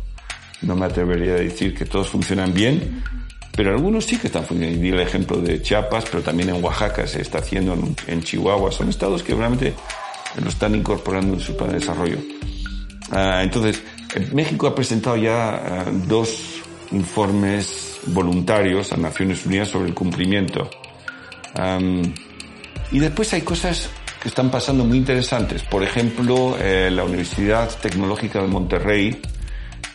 No 0.62 0.78
me 0.78 0.86
atrevería 0.86 1.34
a 1.34 1.40
decir 1.40 1.76
que 1.76 1.84
todos 1.84 2.08
funcionan 2.08 2.54
bien, 2.54 3.04
pero 3.56 3.72
algunos 3.72 4.06
sí 4.06 4.18
que 4.18 4.28
están 4.28 4.46
funcionando. 4.46 4.86
El 4.86 5.00
ejemplo 5.00 5.38
de 5.38 5.62
Chiapas, 5.62 6.06
pero 6.12 6.22
también 6.22 6.50
en 6.50 6.64
Oaxaca 6.64 7.08
se 7.08 7.22
está 7.22 7.40
haciendo, 7.40 7.78
en, 8.08 8.24
Chihuahua. 8.24 8.72
Son 8.72 8.90
estados 8.90 9.24
que 9.24 9.34
realmente 9.34 9.74
lo 10.42 10.50
están 10.50 10.76
incorporando 10.76 11.34
en 11.34 11.40
su 11.40 11.56
plan 11.56 11.70
de 11.70 11.80
desarrollo. 11.80 12.18
Ah, 13.12 13.42
entonces, 13.44 13.82
México 14.34 14.68
ha 14.68 14.76
presentado 14.76 15.16
ya 15.16 15.56
eh, 15.56 15.92
dos 16.08 16.62
informes 16.92 18.00
voluntarios 18.08 18.92
a 18.92 18.98
Naciones 18.98 19.46
Unidas 19.46 19.70
sobre 19.70 19.90
el 19.90 19.94
cumplimiento. 19.94 20.70
y 22.92 23.00
después 23.00 23.34
hay 23.34 23.42
cosas 23.42 23.90
que 24.22 24.28
están 24.28 24.52
pasando 24.52 24.84
muy 24.84 24.98
interesantes. 24.98 25.64
Por 25.64 25.84
ejemplo, 25.84 26.58
eh, 26.60 26.90
la 26.92 27.04
Universidad 27.04 27.70
Tecnológica 27.80 28.42
de 28.42 28.48
Monterrey 28.48 29.22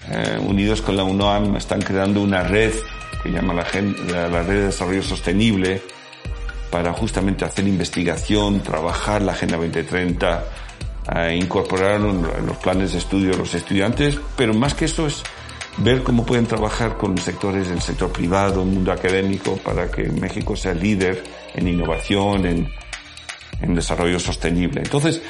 eh, 0.09 0.39
unidos 0.41 0.81
con 0.81 0.97
la 0.97 1.05
UNOAM, 1.05 1.57
están 1.57 1.83
creando 1.83 2.23
una 2.23 2.43
red 2.43 2.73
que 3.23 3.31
llama 3.31 3.55
la, 3.55 3.65
la, 4.29 4.43
Red 4.43 4.47
de 4.47 4.67
Desarrollo 4.67 5.03
Sostenible 5.03 5.83
para 6.71 6.93
justamente 6.93 7.45
hacer 7.45 7.67
investigación, 7.67 8.61
trabajar 8.63 9.23
la 9.23 9.33
Agenda 9.33 9.57
2030, 9.57 10.45
eh, 11.17 11.37
incorporar 11.37 12.01
en 12.01 12.47
los 12.47 12.57
planes 12.59 12.93
de 12.93 12.99
estudio 12.99 13.33
de 13.33 13.39
los 13.39 13.55
estudiantes, 13.55 14.19
pero 14.37 14.55
más 14.55 14.75
que 14.75 14.85
eso 14.85 15.07
es 15.07 15.23
ver 15.79 16.03
cómo 16.03 16.25
pueden 16.25 16.47
trabajar 16.47 16.97
con 16.97 17.17
sectores 17.19 17.69
del 17.69 17.81
sector 17.81 18.13
privado, 18.13 18.65
mundo 18.65 18.93
académico, 18.93 19.57
para 19.57 19.91
que 19.91 20.05
México 20.05 20.55
sea 20.55 20.75
líder 20.75 21.23
en 21.55 21.69
innovación, 21.69 22.47
en, 22.47 22.69
en 23.61 23.75
desarrollo 23.75 24.19
sostenible. 24.19 24.83
Entonces, 24.83 25.23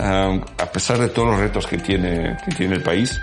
a 0.00 0.72
pesar 0.72 0.98
de 0.98 1.08
todos 1.08 1.28
los 1.28 1.40
retos 1.40 1.66
que 1.66 1.78
tiene, 1.78 2.36
que 2.44 2.54
tiene 2.54 2.76
el 2.76 2.82
país, 2.82 3.18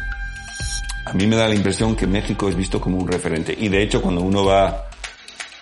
a 1.10 1.14
mí 1.14 1.26
me 1.26 1.36
da 1.36 1.48
la 1.48 1.56
impresión 1.56 1.96
que 1.96 2.06
México 2.06 2.48
es 2.48 2.56
visto 2.56 2.80
como 2.80 2.98
un 2.98 3.08
referente. 3.08 3.56
Y 3.58 3.68
de 3.68 3.82
hecho, 3.82 4.00
cuando 4.00 4.22
uno 4.22 4.46
va 4.46 4.86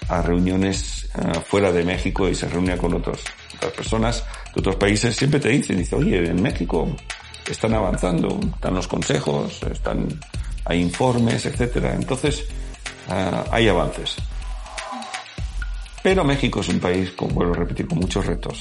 a 0.09 0.21
reuniones 0.21 1.09
ah, 1.15 1.39
fuera 1.39 1.71
de 1.71 1.85
México 1.85 2.27
y 2.27 2.35
se 2.35 2.49
reúne 2.49 2.75
con 2.75 2.93
otras 2.93 3.19
personas 3.75 4.25
de 4.53 4.59
otros 4.59 4.75
países, 4.75 5.15
siempre 5.15 5.39
te 5.39 5.49
dicen, 5.49 5.77
dice, 5.77 5.95
oye, 5.95 6.17
en 6.29 6.41
México 6.41 6.93
están 7.49 7.73
avanzando, 7.73 8.39
están 8.55 8.73
los 8.73 8.87
consejos, 8.89 9.61
están, 9.71 10.07
hay 10.65 10.81
informes, 10.81 11.45
etcétera. 11.45 11.95
Entonces, 11.95 12.43
ah, 13.07 13.45
hay 13.49 13.69
avances. 13.69 14.17
Pero 16.03 16.25
México 16.25 16.59
es 16.59 16.67
un 16.67 16.79
país, 16.79 17.11
como 17.11 17.35
vuelvo 17.35 17.53
a 17.53 17.57
repetir, 17.57 17.87
con 17.87 17.99
muchos 17.99 18.25
retos 18.25 18.59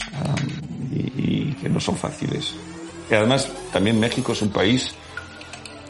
y, 0.93 1.53
que 1.55 1.69
no 1.69 1.81
son 1.81 1.97
fáciles. 1.97 2.55
Y 3.11 3.15
además, 3.15 3.51
también 3.73 3.99
México 3.99 4.33
es 4.33 4.43
un 4.43 4.51
país 4.51 4.95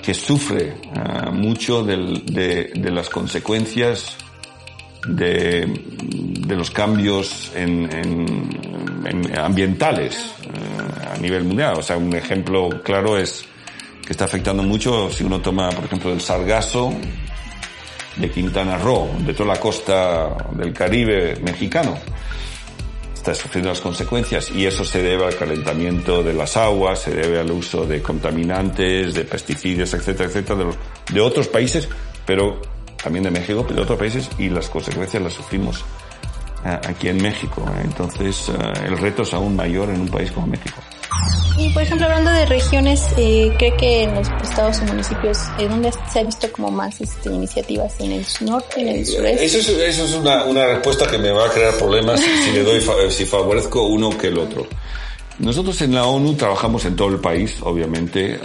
que 0.06 0.14
sufre 0.14 0.72
ah, 0.94 1.32
mucho 1.32 1.82
de, 1.82 2.70
las 2.92 3.10
consecuencias 3.10 4.16
de, 5.08 5.66
los 6.46 6.70
cambios 6.70 7.50
en, 7.56 7.90
ambientales 9.36 10.30
ah, 10.44 11.14
a 11.16 11.18
nivel 11.18 11.42
mundial. 11.42 11.78
O 11.78 11.82
sea, 11.82 11.96
un 11.96 12.14
ejemplo 12.14 12.70
claro 12.84 13.18
es 13.18 13.46
que 14.06 14.12
está 14.12 14.26
afectando 14.26 14.62
mucho 14.62 15.10
si 15.10 15.24
uno 15.24 15.40
toma, 15.40 15.70
por 15.70 15.86
ejemplo, 15.86 16.12
el 16.12 16.20
sargazo 16.20 16.94
de 18.14 18.30
Quintana 18.30 18.78
Roo, 18.78 19.10
de 19.26 19.34
toda 19.34 19.54
la 19.54 19.60
costa 19.60 20.36
del 20.52 20.72
Caribe 20.72 21.34
mexicano. 21.42 21.98
Está 23.26 23.42
sufriendo 23.42 23.70
las 23.70 23.80
consecuencias 23.80 24.52
y 24.52 24.66
eso 24.66 24.84
se 24.84 25.02
debe 25.02 25.24
al 25.24 25.34
calentamiento 25.34 26.22
de 26.22 26.32
las 26.32 26.56
aguas, 26.56 27.00
se 27.00 27.10
debe 27.10 27.40
al 27.40 27.50
uso 27.50 27.84
de 27.84 28.00
contaminantes, 28.00 29.14
de 29.14 29.24
pesticidas, 29.24 29.92
etcétera, 29.94 30.28
etcétera, 30.28 30.60
de, 30.60 30.64
los, 30.66 30.76
de 31.12 31.20
otros 31.20 31.48
países, 31.48 31.88
pero 32.24 32.62
también 33.02 33.24
de 33.24 33.32
México, 33.32 33.64
pero 33.66 33.78
de 33.78 33.82
otros 33.82 33.98
países 33.98 34.30
y 34.38 34.48
las 34.48 34.68
consecuencias 34.68 35.20
las 35.20 35.32
sufrimos 35.32 35.84
eh, 36.64 36.78
aquí 36.88 37.08
en 37.08 37.20
México. 37.20 37.68
Entonces 37.82 38.48
eh, 38.48 38.52
el 38.86 38.96
reto 38.96 39.22
es 39.22 39.34
aún 39.34 39.56
mayor 39.56 39.90
en 39.90 40.02
un 40.02 40.08
país 40.08 40.30
como 40.30 40.46
México. 40.46 40.80
Y 41.58 41.70
por 41.70 41.82
ejemplo, 41.82 42.06
hablando 42.06 42.30
de 42.30 42.44
regiones, 42.46 43.06
eh, 43.16 43.50
¿cree 43.58 43.74
que 43.76 44.02
en 44.02 44.14
los 44.14 44.28
estados 44.42 44.78
o 44.80 44.84
municipios, 44.84 45.38
eh, 45.58 45.66
dónde 45.66 45.90
se 46.12 46.20
ha 46.20 46.22
visto 46.22 46.52
como 46.52 46.70
más 46.70 47.00
este, 47.00 47.30
iniciativas? 47.30 47.98
¿En 47.98 48.12
el 48.12 48.26
norte, 48.42 48.80
en 48.80 48.88
el 48.88 49.00
eh, 49.00 49.06
sureste? 49.06 49.44
Eso 49.46 49.58
es, 49.58 49.68
eso 49.68 50.04
es 50.04 50.12
una, 50.14 50.44
una, 50.44 50.66
respuesta 50.66 51.06
que 51.06 51.16
me 51.16 51.30
va 51.30 51.46
a 51.46 51.50
crear 51.50 51.72
problemas 51.74 52.20
si 52.20 52.52
le 52.52 52.62
doy, 52.62 52.82
si 53.10 53.24
favorezco 53.24 53.86
uno 53.86 54.10
que 54.10 54.28
el 54.28 54.38
otro. 54.38 54.66
Nosotros 55.38 55.80
en 55.80 55.94
la 55.94 56.04
ONU 56.04 56.34
trabajamos 56.34 56.84
en 56.84 56.94
todo 56.94 57.08
el 57.08 57.20
país, 57.20 57.56
obviamente, 57.62 58.38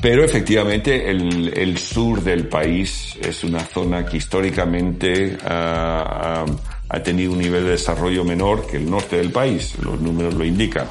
pero 0.00 0.24
efectivamente 0.24 1.10
el, 1.10 1.52
el, 1.56 1.76
sur 1.76 2.22
del 2.22 2.46
país 2.46 3.16
es 3.20 3.42
una 3.44 3.60
zona 3.60 4.06
que 4.06 4.18
históricamente 4.18 5.36
uh, 5.44 6.50
ha 6.88 7.02
tenido 7.02 7.32
un 7.32 7.38
nivel 7.38 7.64
de 7.64 7.70
desarrollo 7.72 8.24
menor 8.24 8.66
que 8.66 8.78
el 8.78 8.90
norte 8.90 9.16
del 9.16 9.30
país, 9.30 9.74
los 9.82 10.00
números 10.00 10.34
lo 10.34 10.44
indican. 10.44 10.88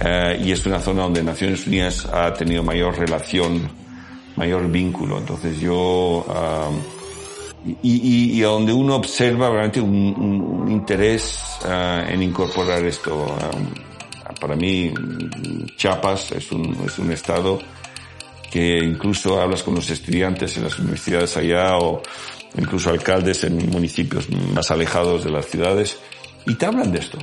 Eh, 0.00 0.42
y 0.44 0.52
es 0.52 0.64
una 0.64 0.80
zona 0.80 1.02
donde 1.02 1.22
Naciones 1.22 1.66
Unidas 1.66 2.06
ha 2.06 2.32
tenido 2.32 2.62
mayor 2.62 2.98
relación, 2.98 3.68
mayor 4.36 4.70
vínculo. 4.70 5.18
Entonces 5.18 5.60
yo, 5.60 6.24
y, 7.82 8.38
y, 8.38 8.40
donde 8.40 8.72
uno 8.72 8.96
observa 8.96 9.50
realmente 9.50 9.80
un, 9.80 10.66
interés 10.70 11.58
uh, 11.64 12.10
en 12.10 12.22
incorporar 12.22 12.84
esto. 12.84 13.26
Para 14.40 14.56
mí, 14.56 14.94
Chiapas 15.76 16.32
es 16.32 16.50
un, 16.52 16.76
es 16.86 16.98
un 16.98 17.12
estado 17.12 17.58
que 18.50 18.78
incluso 18.78 19.40
hablas 19.40 19.62
con 19.62 19.74
los 19.74 19.90
estudiantes 19.90 20.56
en 20.56 20.64
las 20.64 20.78
universidades 20.78 21.36
allá 21.36 21.76
o 21.76 22.02
incluso 22.56 22.90
alcaldes 22.90 23.44
en 23.44 23.70
municipios 23.70 24.28
más 24.54 24.70
alejados 24.70 25.24
de 25.24 25.30
las 25.30 25.46
ciudades, 25.46 25.98
y 26.46 26.54
te 26.54 26.66
hablan 26.66 26.90
de 26.90 26.98
esto. 26.98 27.18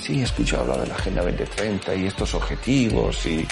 Sí, 0.00 0.20
he 0.20 0.24
escuchado 0.24 0.62
hablar 0.62 0.80
de 0.80 0.88
la 0.88 0.94
Agenda 0.94 1.22
2030 1.22 1.94
y 1.94 2.06
estos 2.06 2.34
objetivos 2.34 3.24
y 3.26 3.46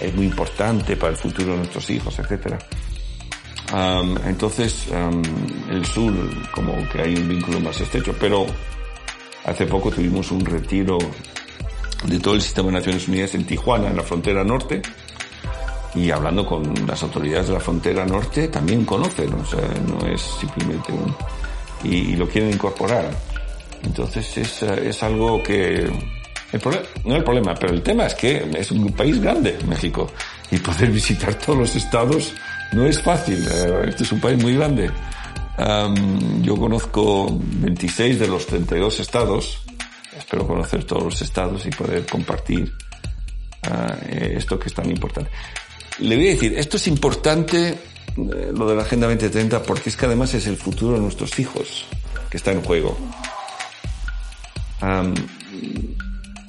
es 0.00 0.14
muy 0.14 0.26
importante 0.26 0.96
para 0.96 1.12
el 1.12 1.16
futuro 1.16 1.52
de 1.52 1.58
nuestros 1.58 1.90
hijos, 1.90 2.18
etcétera. 2.18 2.58
entonces, 4.26 4.86
el 5.70 5.84
sur, 5.84 6.12
como 6.52 6.88
que 6.88 7.02
hay 7.02 7.14
un 7.16 7.28
vínculo 7.28 7.60
más 7.60 7.80
estrecho, 7.80 8.14
pero 8.18 8.46
hace 9.44 9.66
poco 9.66 9.90
tuvimos 9.90 10.30
un 10.30 10.44
retiro 10.44 10.98
de 12.06 12.20
todo 12.20 12.34
el 12.34 12.42
sistema 12.42 12.68
de 12.68 12.74
Naciones 12.74 13.08
Unidas 13.08 13.34
en 13.34 13.44
Tijuana, 13.44 13.88
en 13.88 13.96
la 13.96 14.02
frontera 14.02 14.44
norte, 14.44 14.80
y 15.94 16.10
hablando 16.10 16.44
con 16.44 16.74
las 16.86 17.02
autoridades 17.02 17.48
de 17.48 17.54
la 17.54 17.60
frontera 17.60 18.04
norte 18.04 18.48
también 18.48 18.84
conocen, 18.84 19.32
o 19.32 19.44
sea, 19.44 19.60
no 19.86 20.06
es 20.06 20.20
simplemente 20.20 20.92
un... 20.92 21.14
y, 21.82 22.16
lo 22.16 22.28
quieren 22.28 22.52
incorporar. 22.52 23.10
Entonces 23.82 24.36
es, 24.36 24.62
es 24.62 25.02
algo 25.02 25.42
que... 25.42 25.90
El 26.50 26.60
no 27.04 27.14
el 27.14 27.24
problema, 27.24 27.54
pero 27.54 27.74
el 27.74 27.82
tema 27.82 28.06
es 28.06 28.14
que 28.14 28.50
es 28.56 28.70
un 28.70 28.90
país 28.92 29.20
grande, 29.20 29.58
México, 29.66 30.10
y 30.50 30.56
poder 30.56 30.90
visitar 30.90 31.34
todos 31.34 31.58
los 31.58 31.76
estados 31.76 32.32
no 32.72 32.86
es 32.86 33.02
fácil. 33.02 33.46
Eh, 33.46 33.84
este 33.88 34.04
es 34.04 34.12
un 34.12 34.20
país 34.20 34.42
muy 34.42 34.54
grande. 34.56 34.90
yo 36.40 36.56
conozco 36.56 37.38
26 37.38 38.18
de 38.18 38.28
los 38.28 38.46
32 38.46 39.00
estados. 39.00 39.62
Espero 40.16 40.46
conocer 40.46 40.84
todos 40.84 41.04
los 41.04 41.22
estados 41.22 41.66
y 41.66 41.70
poder 41.70 42.06
compartir 42.06 42.72
ah, 43.64 43.94
esto 44.10 44.58
que 44.58 44.68
es 44.68 44.74
tan 44.74 44.90
importante 44.90 45.30
le 45.98 46.16
voy 46.16 46.28
a 46.28 46.30
decir, 46.30 46.54
esto 46.56 46.76
es 46.76 46.86
importante, 46.88 47.68
eh, 47.68 48.52
lo 48.54 48.68
de 48.68 48.76
la 48.76 48.82
Agenda 48.82 49.06
2030, 49.06 49.62
porque 49.62 49.90
es 49.90 49.96
que 49.96 50.06
además 50.06 50.34
es 50.34 50.46
el 50.46 50.56
futuro 50.56 50.94
de 50.94 51.00
nuestros 51.00 51.38
hijos 51.38 51.86
que 52.30 52.36
está 52.36 52.52
en 52.52 52.62
juego. 52.62 52.96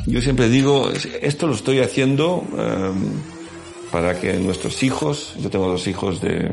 yo 0.05 0.21
siempre 0.21 0.49
digo, 0.49 0.91
esto 1.21 1.47
lo 1.47 1.55
estoy 1.55 1.79
haciendo 1.79 2.43
para 3.91 4.19
que 4.19 4.33
nuestros 4.33 4.83
hijos, 4.83 5.33
yo 5.39 5.49
tengo 5.49 5.67
dos 5.67 5.87
hijos 5.87 6.21
de 6.21 6.51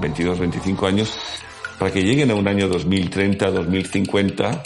22, 0.00 0.38
25 0.38 0.86
años, 0.86 1.12
para 1.78 1.92
que 1.92 2.02
lleguen 2.02 2.30
a 2.30 2.34
un 2.34 2.46
año 2.46 2.68
2030, 2.68 3.50
2050, 3.50 4.62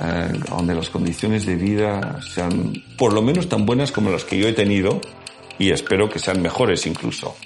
eh, 0.00 0.32
donde 0.50 0.74
las 0.74 0.90
condiciones 0.90 1.46
de 1.46 1.56
vida 1.56 2.20
sean 2.34 2.72
por 2.98 3.12
lo 3.12 3.22
menos 3.22 3.48
tan 3.48 3.64
buenas 3.64 3.92
como 3.92 4.10
las 4.10 4.24
que 4.24 4.38
yo 4.38 4.48
he 4.48 4.52
tenido, 4.52 5.00
y 5.58 5.70
espero 5.70 6.08
que 6.08 6.18
sean 6.18 6.42
mejores 6.42 6.86
incluso. 6.86 7.36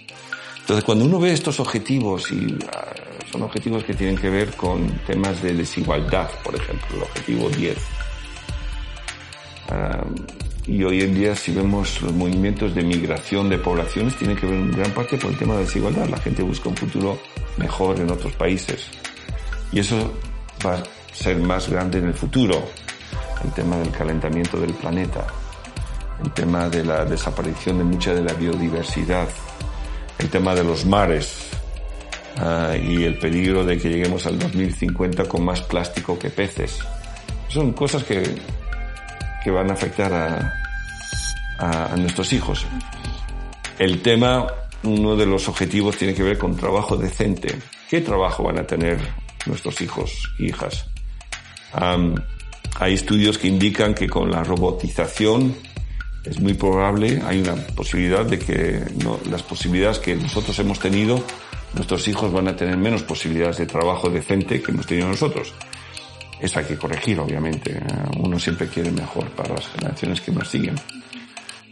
Entonces, 0.60 0.84
cuando 0.84 1.04
uno 1.04 1.18
ve 1.18 1.32
estos 1.32 1.60
objetivos, 1.60 2.30
y 2.30 2.56
ah, 2.74 2.94
son 3.32 3.42
objetivos 3.42 3.84
que 3.84 3.94
tienen 3.94 4.16
que 4.16 4.28
ver 4.28 4.54
con 4.54 4.86
temas 5.06 5.42
de 5.42 5.54
desigualdad, 5.54 6.28
por 6.44 6.54
ejemplo, 6.54 6.96
el 6.96 7.02
objetivo 7.02 7.48
10. 7.48 7.78
Ah, 9.70 10.04
y 10.66 10.84
hoy 10.84 11.00
en 11.00 11.14
día, 11.14 11.34
si 11.34 11.52
vemos 11.52 12.02
los 12.02 12.12
movimientos 12.12 12.74
de 12.74 12.82
migración 12.82 13.48
de 13.48 13.56
poblaciones, 13.56 14.16
tienen 14.16 14.36
que 14.36 14.44
ver 14.44 14.56
en 14.56 14.70
gran 14.70 14.90
parte 14.92 15.16
por 15.16 15.30
el 15.30 15.38
tema 15.38 15.54
de 15.54 15.60
desigualdad. 15.60 16.06
La 16.08 16.18
gente 16.18 16.42
busca 16.42 16.68
un 16.68 16.76
futuro 16.76 17.18
mejor 17.56 17.98
en 18.00 18.10
otros 18.10 18.34
países. 18.34 18.86
Y 19.72 19.80
eso 19.80 20.12
va 20.64 20.74
a 20.74 20.82
ser 21.14 21.38
más 21.38 21.70
grande 21.70 21.98
en 21.98 22.08
el 22.08 22.14
futuro. 22.14 22.62
El 23.42 23.52
tema 23.52 23.78
del 23.78 23.90
calentamiento 23.90 24.60
del 24.60 24.74
planeta 24.74 25.26
el 26.24 26.32
tema 26.32 26.68
de 26.68 26.84
la 26.84 27.04
desaparición 27.04 27.78
de 27.78 27.84
mucha 27.84 28.14
de 28.14 28.22
la 28.22 28.32
biodiversidad, 28.32 29.28
el 30.18 30.28
tema 30.28 30.54
de 30.54 30.64
los 30.64 30.84
mares 30.84 31.48
uh, 32.38 32.74
y 32.74 33.04
el 33.04 33.18
peligro 33.18 33.64
de 33.64 33.78
que 33.78 33.88
lleguemos 33.88 34.26
al 34.26 34.38
2050 34.38 35.24
con 35.26 35.44
más 35.44 35.62
plástico 35.62 36.18
que 36.18 36.30
peces. 36.30 36.78
Son 37.48 37.72
cosas 37.72 38.04
que, 38.04 38.36
que 39.42 39.50
van 39.50 39.70
a 39.70 39.74
afectar 39.74 40.12
a, 40.12 40.54
a, 41.58 41.92
a 41.92 41.96
nuestros 41.96 42.32
hijos. 42.32 42.66
El 43.78 44.02
tema, 44.02 44.46
uno 44.82 45.14
de 45.14 45.26
los 45.26 45.48
objetivos 45.48 45.96
tiene 45.96 46.14
que 46.14 46.22
ver 46.22 46.36
con 46.36 46.56
trabajo 46.56 46.96
decente. 46.96 47.56
¿Qué 47.88 48.00
trabajo 48.00 48.42
van 48.42 48.58
a 48.58 48.66
tener 48.66 48.98
nuestros 49.46 49.80
hijos 49.80 50.12
e 50.40 50.46
hijas? 50.46 50.84
Um, 51.80 52.14
hay 52.80 52.94
estudios 52.94 53.38
que 53.38 53.48
indican 53.48 53.94
que 53.94 54.08
con 54.08 54.30
la 54.30 54.44
robotización 54.44 55.54
es 56.28 56.40
muy 56.40 56.54
probable, 56.54 57.22
hay 57.26 57.40
una 57.40 57.54
posibilidad 57.54 58.24
de 58.24 58.38
que 58.38 58.82
no, 59.02 59.18
las 59.30 59.42
posibilidades 59.42 59.98
que 59.98 60.14
nosotros 60.14 60.58
hemos 60.58 60.78
tenido, 60.78 61.22
nuestros 61.74 62.06
hijos 62.08 62.32
van 62.32 62.48
a 62.48 62.56
tener 62.56 62.76
menos 62.76 63.02
posibilidades 63.02 63.58
de 63.58 63.66
trabajo 63.66 64.10
decente 64.10 64.60
que 64.62 64.72
hemos 64.72 64.86
tenido 64.86 65.08
nosotros. 65.08 65.54
Eso 66.40 66.58
hay 66.60 66.66
que 66.66 66.76
corregir, 66.76 67.18
obviamente. 67.18 67.80
Uno 68.18 68.38
siempre 68.38 68.68
quiere 68.68 68.90
mejor 68.90 69.28
para 69.30 69.54
las 69.54 69.66
generaciones 69.68 70.20
que 70.20 70.30
nos 70.30 70.48
siguen. 70.48 70.76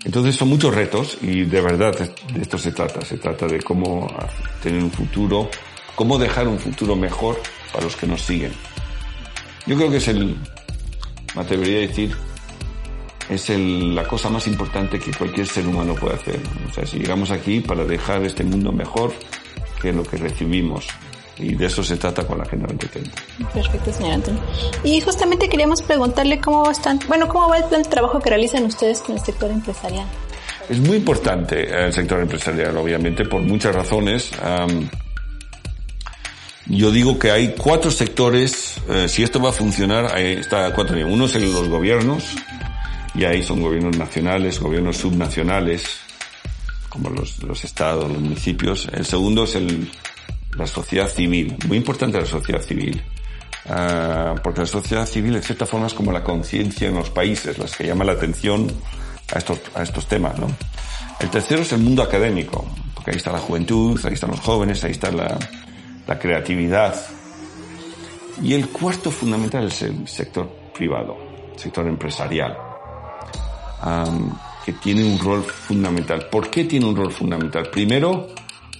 Entonces 0.04 0.36
son 0.36 0.48
muchos 0.48 0.74
retos 0.74 1.18
y 1.22 1.44
de 1.44 1.60
verdad 1.60 1.96
de 2.32 2.42
esto 2.42 2.58
se 2.58 2.72
trata. 2.72 3.04
Se 3.04 3.18
trata 3.18 3.46
de 3.46 3.60
cómo 3.60 4.08
tener 4.62 4.82
un 4.82 4.90
futuro, 4.90 5.48
cómo 5.94 6.18
dejar 6.18 6.48
un 6.48 6.58
futuro 6.58 6.96
mejor 6.96 7.40
para 7.72 7.84
los 7.84 7.96
que 7.96 8.06
nos 8.06 8.22
siguen. 8.22 8.52
Yo 9.66 9.76
creo 9.76 9.90
que 9.90 9.96
es 9.96 10.08
el, 10.08 10.36
me 11.34 11.42
atrevería 11.42 11.78
a 11.78 11.80
decir, 11.88 12.16
es 13.28 13.50
el, 13.50 13.94
la 13.94 14.06
cosa 14.06 14.30
más 14.30 14.46
importante 14.46 14.98
que 14.98 15.12
cualquier 15.12 15.46
ser 15.46 15.66
humano 15.66 15.94
puede 15.94 16.14
hacer. 16.14 16.40
O 16.68 16.72
sea, 16.72 16.86
si 16.86 16.98
llegamos 16.98 17.30
aquí 17.30 17.60
para 17.60 17.84
dejar 17.84 18.24
este 18.24 18.44
mundo 18.44 18.72
mejor 18.72 19.12
que 19.80 19.92
lo 19.92 20.02
que 20.02 20.16
recibimos. 20.16 20.86
Y 21.38 21.54
de 21.54 21.66
eso 21.66 21.84
se 21.84 21.96
trata 21.96 22.26
con 22.26 22.38
la 22.38 22.44
Agenda 22.44 22.66
2030. 22.68 23.10
Perfecto, 23.52 23.92
señor 23.92 24.12
Antonio. 24.12 24.40
Y 24.84 25.00
justamente 25.02 25.48
queríamos 25.48 25.82
preguntarle 25.82 26.40
cómo 26.40 26.70
están, 26.70 26.98
bueno, 27.08 27.28
cómo 27.28 27.48
va 27.48 27.58
el, 27.58 27.88
trabajo 27.88 28.20
que 28.20 28.30
realizan 28.30 28.64
ustedes 28.64 29.00
con 29.00 29.16
el 29.16 29.22
sector 29.22 29.50
empresarial. 29.50 30.06
Es 30.70 30.80
muy 30.80 30.96
importante 30.96 31.84
el 31.84 31.92
sector 31.92 32.20
empresarial, 32.20 32.76
obviamente, 32.76 33.24
por 33.26 33.42
muchas 33.42 33.74
razones. 33.74 34.30
yo 36.66 36.90
digo 36.90 37.18
que 37.18 37.30
hay 37.30 37.54
cuatro 37.56 37.90
sectores, 37.90 38.80
eh, 38.88 39.08
si 39.08 39.22
esto 39.22 39.40
va 39.40 39.50
a 39.50 39.52
funcionar, 39.52 40.14
ahí 40.14 40.32
está 40.32 40.72
cuatro. 40.74 40.96
Uno 41.06 41.26
es 41.26 41.34
en 41.34 41.52
los 41.52 41.68
gobiernos, 41.68 42.24
y 43.16 43.24
ahí 43.24 43.42
son 43.42 43.62
gobiernos 43.62 43.96
nacionales, 43.96 44.60
gobiernos 44.60 44.98
subnacionales, 44.98 46.00
como 46.90 47.08
los, 47.10 47.42
los 47.42 47.64
estados, 47.64 48.10
los 48.10 48.20
municipios. 48.20 48.88
El 48.92 49.06
segundo 49.06 49.44
es 49.44 49.54
el, 49.54 49.90
la 50.56 50.66
sociedad 50.66 51.08
civil, 51.08 51.56
muy 51.66 51.78
importante 51.78 52.20
la 52.20 52.26
sociedad 52.26 52.60
civil. 52.60 53.02
Uh, 53.64 54.38
porque 54.44 54.60
la 54.60 54.66
sociedad 54.66 55.06
civil, 55.06 55.34
en 55.34 55.42
cierta 55.42 55.66
forma, 55.66 55.88
es 55.88 55.94
como 55.94 56.12
la 56.12 56.22
conciencia 56.22 56.88
en 56.88 56.94
los 56.94 57.10
países, 57.10 57.58
las 57.58 57.74
que 57.74 57.84
llama 57.84 58.04
la 58.04 58.12
atención 58.12 58.70
a 59.34 59.38
estos, 59.38 59.60
a 59.74 59.82
estos 59.82 60.06
temas, 60.06 60.38
¿no? 60.38 60.46
El 61.18 61.30
tercero 61.30 61.62
es 61.62 61.72
el 61.72 61.80
mundo 61.80 62.02
académico, 62.02 62.64
porque 62.94 63.12
ahí 63.12 63.16
está 63.16 63.32
la 63.32 63.38
juventud, 63.38 63.98
ahí 64.04 64.12
están 64.12 64.30
los 64.30 64.40
jóvenes, 64.40 64.84
ahí 64.84 64.92
está 64.92 65.10
la, 65.10 65.36
la 66.06 66.18
creatividad. 66.18 66.94
Y 68.42 68.52
el 68.52 68.68
cuarto 68.68 69.10
fundamental 69.10 69.66
es 69.66 69.82
el 69.82 70.06
sector 70.06 70.48
privado, 70.72 71.16
el 71.54 71.58
sector 71.58 71.88
empresarial 71.88 72.65
que 74.64 74.72
tiene 74.72 75.04
un 75.04 75.18
rol 75.18 75.42
fundamental. 75.42 76.26
¿Por 76.30 76.50
qué 76.50 76.64
tiene 76.64 76.86
un 76.86 76.96
rol 76.96 77.12
fundamental? 77.12 77.68
Primero, 77.70 78.28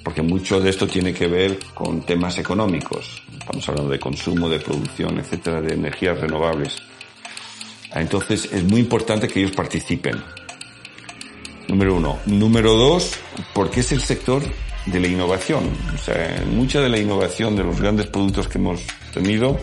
porque 0.03 0.23
mucho 0.23 0.61
de 0.61 0.71
esto 0.71 0.87
tiene 0.87 1.13
que 1.13 1.27
ver 1.27 1.59
con 1.75 2.03
temas 2.03 2.39
económicos. 2.39 3.23
Estamos 3.39 3.69
hablando 3.69 3.91
de 3.91 4.01
consumo, 4.01 4.49
de 4.49 4.61
producción, 4.61 5.19
etcétera, 5.19 5.61
de 5.61 5.75
energías 5.75 6.21
renovables. 6.21 6.77
Entonces 7.95 8.49
es 8.53 8.65
muy 8.65 8.81
importante 8.81 9.29
que 9.29 9.41
ellos 9.41 9.53
participen. 9.53 10.23
Número 11.69 11.97
uno. 11.97 12.19
Número 12.27 12.75
dos, 12.75 13.13
porque 13.55 13.81
es 13.81 13.93
el 13.93 14.01
sector 14.01 14.43
de 14.87 15.01
la 15.01 15.09
innovación. 15.09 15.71
O 15.95 15.99
sea, 15.99 16.45
mucha 16.53 16.81
de 16.81 16.89
la 16.89 16.99
innovación 16.99 17.57
de 17.57 17.65
los 17.65 17.81
grandes 17.81 18.07
productos 18.07 18.49
que 18.49 18.59
hemos 18.59 18.83
tenido, 19.13 19.59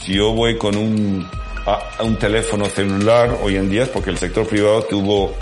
si 0.00 0.14
yo 0.14 0.32
voy 0.32 0.56
con 0.56 0.76
un 0.76 1.26
a, 1.68 2.02
un 2.02 2.16
teléfono 2.16 2.66
celular 2.66 3.38
hoy 3.42 3.56
en 3.56 3.68
día 3.68 3.84
es 3.84 3.88
porque 3.88 4.10
el 4.10 4.18
sector 4.18 4.46
privado 4.46 4.82
tuvo 4.82 5.34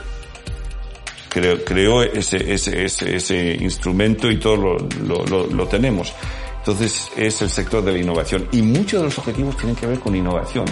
creó, 1.29 1.65
creó 1.65 2.03
ese, 2.03 2.53
ese, 2.53 2.85
ese, 2.85 3.17
ese, 3.17 3.55
instrumento 3.55 4.31
y 4.31 4.39
todo 4.39 4.57
lo, 4.57 5.25
lo, 5.27 5.47
lo, 5.47 5.69
tenemos. 5.69 6.13
Entonces 6.59 7.11
es 7.17 7.43
el 7.43 7.51
sector 7.51 7.85
de 7.85 7.93
la 7.93 7.99
innovación 7.99 8.49
y 8.53 8.63
muchos 8.63 9.01
de 9.01 9.05
los 9.07 9.19
objetivos 9.19 9.57
tienen 9.57 9.77
que 9.77 9.87
ver 9.87 10.01
con 10.01 10.17
innovación. 10.17 10.65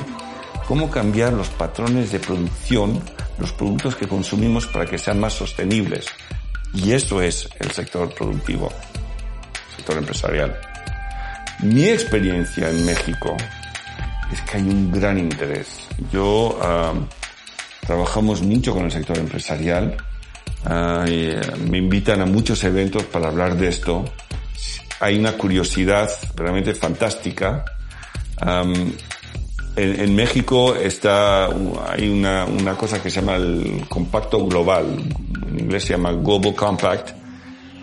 Cómo 0.67 0.90
cambiar 0.90 1.33
los 1.35 1.49
patrones 1.51 2.11
de 2.11 2.19
producción, 2.19 3.01
los 3.38 3.53
productos 3.53 3.97
que 3.97 4.09
consumimos 4.09 4.67
para 4.67 4.87
que 4.87 4.99
sean 4.99 5.21
más 5.21 5.35
sostenibles. 5.35 6.07
Y 6.73 6.93
eso 6.93 7.23
es 7.23 7.49
el 7.61 7.71
sector 7.71 8.12
productivo, 8.12 8.73
el 9.71 9.77
sector 9.77 9.99
empresarial. 9.99 10.59
Mi 11.61 11.85
experiencia 11.88 12.69
en 12.71 12.85
México 12.85 13.37
es 14.35 14.40
que 14.42 14.57
hay 14.57 14.64
un 14.64 14.90
gran 14.90 15.16
interés. 15.16 15.88
Yo 16.12 16.59
trabajamos 17.87 18.42
mucho 18.42 18.75
con 18.75 18.85
el 18.85 18.90
sector 18.90 19.16
empresarial. 19.18 19.97
Eh, 21.07 21.40
me 21.70 21.79
invitan 21.79 22.20
a 22.20 22.27
muchos 22.27 22.64
eventos 22.64 23.05
para 23.05 23.29
hablar 23.29 23.57
de 23.57 23.68
esto. 23.68 24.05
Hay 25.01 25.18
una 25.18 25.33
curiosidad 25.33 26.11
realmente 26.35 26.75
fantástica. 26.75 27.64
en, 29.77 30.14
México 30.16 30.75
está, 30.75 31.47
hay 31.47 32.09
una, 32.09 32.44
una 32.44 32.77
cosa 32.77 33.01
que 33.01 33.11
se 33.11 33.20
llama 33.20 33.37
el 33.37 33.85
Compacto 33.88 34.44
Global. 34.47 34.87
En 35.49 35.61
inglés 35.61 35.85
se 35.85 35.90
llama 35.90 36.12
Global 36.12 36.55
Compact, 36.57 37.11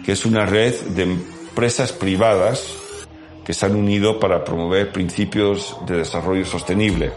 que 0.04 0.12
es 0.12 0.26
una 0.26 0.46
red 0.46 0.74
de 0.96 1.04
empresas 1.04 1.94
privadas 1.94 2.81
que 3.46 3.54
se 3.54 3.66
han 3.66 3.76
unido 3.76 4.20
para 4.20 4.44
promover 4.44 4.92
principios 4.92 5.76
de 5.88 5.98
desarrollo 5.98 6.46
sostenible. 6.46 7.12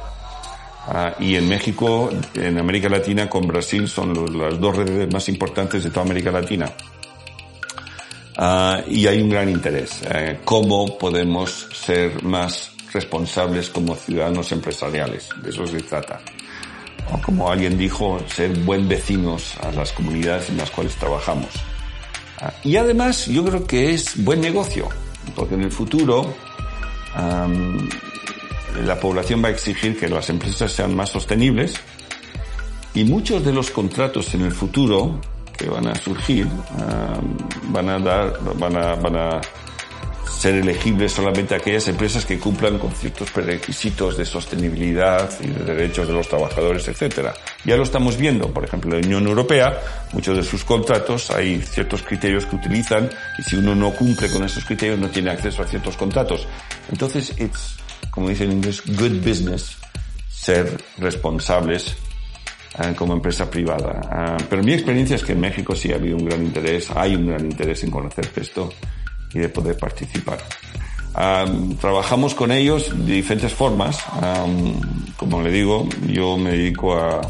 Ah, 0.86 1.14
y 1.18 1.36
en 1.36 1.48
México, 1.48 2.10
en 2.34 2.58
América 2.58 2.88
Latina, 2.88 3.28
con 3.28 3.46
Brasil 3.46 3.88
son 3.88 4.38
las 4.38 4.60
dos 4.60 4.76
redes 4.76 5.12
más 5.12 5.28
importantes 5.28 5.84
de 5.84 5.90
toda 5.90 6.02
América 6.02 6.30
Latina. 6.30 6.70
Ah, 8.36 8.82
y 8.86 9.06
hay 9.06 9.22
un 9.22 9.30
gran 9.30 9.48
interés. 9.48 10.02
Eh, 10.10 10.40
¿Cómo 10.44 10.98
podemos 10.98 11.68
ser 11.72 12.22
más 12.22 12.72
responsables 12.92 13.70
como 13.70 13.94
ciudadanos 13.94 14.50
empresariales? 14.52 15.28
De 15.42 15.50
eso 15.50 15.66
se 15.66 15.80
trata. 15.80 16.20
O 17.12 17.20
como 17.20 17.50
alguien 17.50 17.78
dijo, 17.78 18.18
ser 18.28 18.50
buen 18.60 18.88
vecinos 18.88 19.54
a 19.62 19.70
las 19.72 19.92
comunidades 19.92 20.48
en 20.50 20.58
las 20.58 20.70
cuales 20.70 20.94
trabajamos. 20.96 21.48
Ah, 22.40 22.52
y 22.62 22.76
además, 22.76 23.26
yo 23.26 23.44
creo 23.44 23.66
que 23.66 23.94
es 23.94 24.22
buen 24.22 24.40
negocio 24.40 24.88
porque 25.34 25.54
en 25.54 25.62
el 25.62 25.72
futuro 25.72 26.34
la 28.84 28.98
población 28.98 29.42
va 29.42 29.48
a 29.48 29.50
exigir 29.50 29.98
que 29.98 30.08
las 30.08 30.28
empresas 30.30 30.72
sean 30.72 30.94
más 30.94 31.10
sostenibles 31.10 31.74
y 32.94 33.04
muchos 33.04 33.44
de 33.44 33.52
los 33.52 33.70
contratos 33.70 34.34
en 34.34 34.42
el 34.42 34.52
futuro 34.52 35.20
que 35.56 35.68
van 35.68 35.86
a 35.86 35.94
surgir 35.94 36.48
van 37.68 37.88
a 37.88 37.98
dar, 37.98 38.38
van 38.58 38.76
a, 38.76 38.94
van 38.96 39.16
a 39.16 39.40
ser 40.30 40.54
elegibles 40.56 41.12
solamente 41.12 41.54
aquellas 41.54 41.88
empresas 41.88 42.24
que 42.24 42.38
cumplan 42.38 42.78
con 42.78 42.92
ciertos 42.92 43.30
prerequisitos 43.30 44.16
de 44.16 44.24
sostenibilidad 44.24 45.30
y 45.40 45.48
de 45.48 45.64
derechos 45.64 46.08
de 46.08 46.14
los 46.14 46.28
trabajadores, 46.28 46.86
etcétera. 46.88 47.34
Ya 47.64 47.76
lo 47.76 47.82
estamos 47.82 48.16
viendo, 48.16 48.52
por 48.52 48.64
ejemplo, 48.64 48.94
en 48.94 49.02
la 49.02 49.06
Unión 49.06 49.26
Europea, 49.26 49.80
muchos 50.12 50.36
de 50.36 50.42
sus 50.42 50.64
contratos 50.64 51.30
hay 51.30 51.60
ciertos 51.60 52.02
criterios 52.02 52.46
que 52.46 52.56
utilizan 52.56 53.08
y 53.38 53.42
si 53.42 53.56
uno 53.56 53.74
no 53.74 53.92
cumple 53.92 54.30
con 54.30 54.44
esos 54.44 54.64
criterios 54.64 54.98
no 54.98 55.08
tiene 55.08 55.30
acceso 55.30 55.62
a 55.62 55.66
ciertos 55.66 55.96
contratos. 55.96 56.46
Entonces, 56.90 57.32
it's, 57.38 57.76
como 58.10 58.28
dice 58.28 58.44
en 58.44 58.52
inglés, 58.52 58.82
good 58.86 59.20
business 59.24 59.76
ser 60.28 60.76
responsables 60.98 61.96
eh, 62.78 62.92
como 62.96 63.14
empresa 63.14 63.50
privada. 63.50 64.00
Ah, 64.10 64.36
pero 64.50 64.62
mi 64.62 64.72
experiencia 64.72 65.16
es 65.16 65.24
que 65.24 65.32
en 65.32 65.40
México 65.40 65.74
sí 65.74 65.92
ha 65.92 65.96
habido 65.96 66.16
un 66.16 66.24
gran 66.24 66.42
interés, 66.44 66.90
hay 66.94 67.14
un 67.14 67.28
gran 67.28 67.44
interés 67.44 67.82
en 67.84 67.90
conocer 67.90 68.30
esto 68.36 68.70
y 69.34 69.40
de 69.40 69.48
poder 69.48 69.76
participar. 69.76 70.38
trabajamos 71.80 72.34
con 72.34 72.52
ellos 72.52 72.90
de 73.06 73.14
diferentes 73.14 73.52
formas. 73.52 73.98
como 75.16 75.42
le 75.42 75.50
digo, 75.50 75.86
yo 76.08 76.36
me 76.38 76.52
dedico 76.52 76.94
a, 76.94 77.20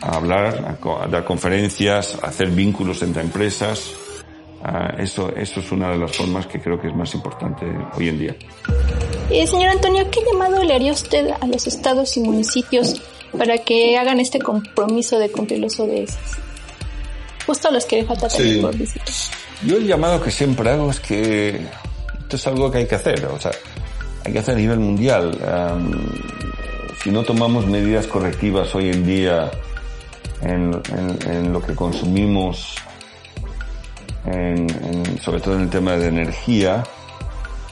hablar, 0.00 0.78
a, 0.82 1.06
dar 1.08 1.24
conferencias, 1.24 2.18
a 2.22 2.28
hacer 2.28 2.48
vínculos 2.48 3.02
entre 3.02 3.22
empresas. 3.22 3.92
eso, 4.98 5.30
eso 5.36 5.60
es 5.60 5.72
una 5.72 5.90
de 5.90 5.98
las 5.98 6.16
formas 6.16 6.46
que 6.46 6.60
creo 6.60 6.80
que 6.80 6.88
es 6.88 6.94
más 6.94 7.14
importante 7.14 7.66
hoy 7.96 8.08
en 8.08 8.18
día. 8.18 8.36
Eh, 9.30 9.46
señor 9.46 9.68
Antonio, 9.68 10.10
¿qué 10.10 10.20
llamado 10.24 10.64
le 10.64 10.74
haría 10.74 10.92
usted 10.92 11.30
a 11.38 11.46
los 11.46 11.66
estados 11.66 12.16
y 12.16 12.20
municipios 12.20 13.02
para 13.36 13.58
que 13.58 13.98
hagan 13.98 14.20
este 14.20 14.38
compromiso 14.38 15.18
de 15.18 15.30
cumplir 15.30 15.60
los 15.60 15.78
ODS? 15.78 16.16
Justo 17.46 17.68
a 17.68 17.70
los 17.70 17.84
que 17.84 17.96
le 17.96 18.04
falta 18.06 18.28
también 18.28 18.62
por 18.62 18.74
visitar. 18.76 19.06
Yo 19.62 19.76
el 19.76 19.86
llamado 19.86 20.22
que 20.22 20.30
siempre 20.30 20.70
hago 20.70 20.90
es 20.90 21.00
que 21.00 21.66
esto 22.20 22.36
es 22.36 22.46
algo 22.46 22.70
que 22.70 22.78
hay 22.78 22.86
que 22.86 22.94
hacer, 22.94 23.24
o 23.26 23.40
sea, 23.40 23.50
hay 24.24 24.32
que 24.32 24.38
hacer 24.38 24.54
a 24.54 24.58
nivel 24.58 24.78
mundial. 24.78 25.36
si 27.02 27.10
no 27.10 27.24
tomamos 27.24 27.66
medidas 27.66 28.06
correctivas 28.06 28.72
hoy 28.74 28.90
en 28.90 29.04
día 29.04 29.50
en, 30.42 31.52
lo 31.52 31.60
que 31.60 31.74
consumimos, 31.74 32.76
sobre 35.20 35.40
todo 35.40 35.54
en 35.54 35.62
el 35.62 35.70
tema 35.70 35.96
de 35.96 36.08
energía, 36.08 36.84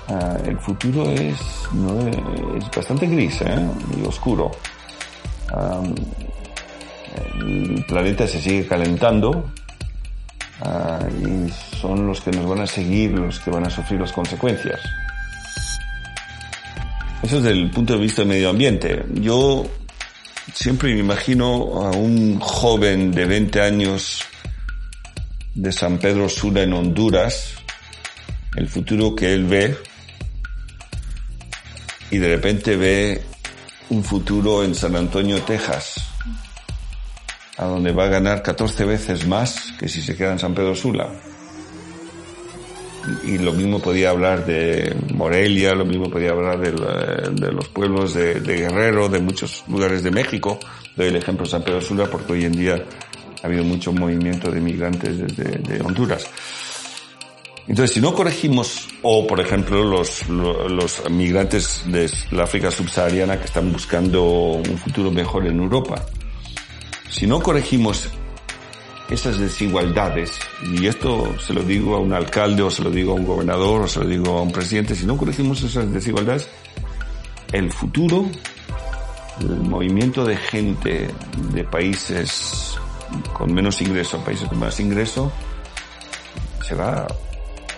ah, 0.09 0.37
el 0.44 0.59
futuro 0.59 1.11
es, 1.12 1.38
es 1.38 2.70
bastante 2.75 3.07
gris 3.07 3.42
¿eh? 3.42 3.64
y 3.96 4.05
oscuro. 4.07 4.51
el 7.44 7.85
planeta 7.87 8.27
se 8.27 8.40
sigue 8.40 8.66
calentando 8.66 9.44
ah, 10.61 11.07
y 11.21 11.51
son 11.77 12.07
los 12.07 12.21
que 12.21 12.31
nos 12.31 12.49
van 12.49 12.61
a 12.61 12.66
seguir 12.66 13.12
los 13.12 13.40
que 13.40 13.51
van 13.51 13.64
a 13.64 13.71
sufrir 13.71 14.01
las 14.01 14.12
consecuencias. 14.12 14.81
Eso 17.23 17.38
es 17.38 17.42
desde 17.42 17.59
el 17.59 17.71
punto 17.71 17.95
de 17.95 18.01
vista 18.01 18.23
del 18.23 18.29
medio 18.29 18.51
ambiente. 18.51 19.05
Yo 19.14 19.66
siempre 20.55 20.95
me 20.95 21.01
imagino 21.01 21.83
a 21.85 21.90
un 21.90 22.38
joven 22.38 23.11
de 23.11 23.25
20 23.25 23.61
años 23.61 24.21
de 25.55 25.73
San 25.73 25.99
Pedro 25.99 26.29
Sula 26.29 26.62
en 26.62 26.75
Honduras, 26.75 27.55
el 28.57 28.69
futuro 28.69 29.14
que 29.16 29.33
él 29.33 29.47
ve, 29.47 29.77
y 32.11 32.19
de 32.19 32.29
repente 32.29 32.77
ve 32.77 33.23
un 33.88 34.05
futuro 34.05 34.62
en 34.62 34.75
San 34.75 34.95
Antonio, 34.97 35.40
Texas, 35.42 36.06
a 37.59 37.64
donde 37.64 37.92
va 37.92 38.05
a 38.05 38.09
ganar 38.09 38.42
14 38.42 38.85
veces 38.85 39.27
más 39.27 39.73
que 39.79 39.88
si 39.88 40.03
se 40.03 40.16
queda 40.16 40.33
en 40.33 40.38
San 40.38 40.55
Pedro 40.55 40.75
Sula. 40.75 41.09
Y 43.25 43.38
lo 43.38 43.53
mismo 43.53 43.79
podía 43.79 44.11
hablar 44.11 44.45
de 44.47 44.95
Morelia, 45.14 45.75
lo 45.75 45.85
mismo 45.85 46.11
podía 46.11 46.31
hablar 46.31 46.59
de, 46.59 47.53
los 47.53 47.69
pueblos 47.69 48.14
de, 48.14 48.40
Guerrero, 48.40 49.09
de 49.09 49.21
muchos 49.21 49.64
lugares 49.69 50.03
de 50.03 50.11
México. 50.11 50.59
Doy 50.97 51.09
el 51.09 51.16
ejemplo 51.16 51.45
de 51.45 51.51
San 51.51 51.62
Pedro 51.62 51.81
Sula 51.81 52.07
porque 52.07 52.33
hoy 52.33 52.45
en 52.45 52.53
día 52.53 52.85
ha 53.42 53.47
habido 53.47 53.62
mucho 53.62 53.92
movimiento 53.92 54.51
de 54.51 54.61
migrantes 54.61 55.19
desde 55.19 55.59
de 55.59 55.81
Honduras. 55.83 56.29
Entonces, 57.69 57.95
si 57.95 58.01
no 58.01 58.14
corregimos, 58.14 58.88
o 59.03 59.27
por 59.27 59.40
ejemplo 59.40 59.83
los, 59.83 60.29
los, 60.29 61.11
migrantes 61.11 61.83
de 61.87 62.11
la 62.31 62.45
África 62.45 62.71
subsahariana 62.71 63.38
que 63.38 63.47
están 63.47 63.73
buscando 63.73 64.23
un 64.25 64.79
futuro 64.79 65.11
mejor 65.11 65.47
en 65.47 65.59
Europa, 65.59 66.07
si 67.09 67.27
no 67.27 67.40
corregimos 67.40 68.09
esas 69.11 69.38
desigualdades, 69.38 70.38
y 70.62 70.87
esto 70.87 71.38
se 71.38 71.55
lo 71.55 71.62
digo 71.62 71.95
a 71.95 72.01
un 72.01 72.12
alcalde 72.12 72.62
o 72.62 72.71
se 72.71 72.83
lo 72.83 72.90
digo 72.90 73.12
a 73.12 73.14
un 73.14 73.25
gobernador 73.25 73.83
o 73.83 73.88
se 73.88 74.01
lo 74.01 74.07
digo 74.07 74.38
a 74.38 74.42
un 74.42 74.53
presidente, 74.53 74.95
si 74.95 75.07
no 75.07 75.16
corregimos 75.16 75.62
esas 75.62 75.92
desigualdades, 75.92 76.49
el 77.53 77.73
futuro, 77.73 78.29
el 79.40 79.57
movimiento 79.57 80.25
de 80.25 80.37
gente 80.37 81.09
de 81.53 81.64
países 81.64 82.77
con 83.33 83.55
menos 83.55 83.81
ingreso 83.81 84.16
a 84.16 84.25
países 84.25 84.49
con 84.49 84.59
más 84.59 84.81
ingreso, 84.81 85.31
se 86.66 86.75
va 86.75 87.07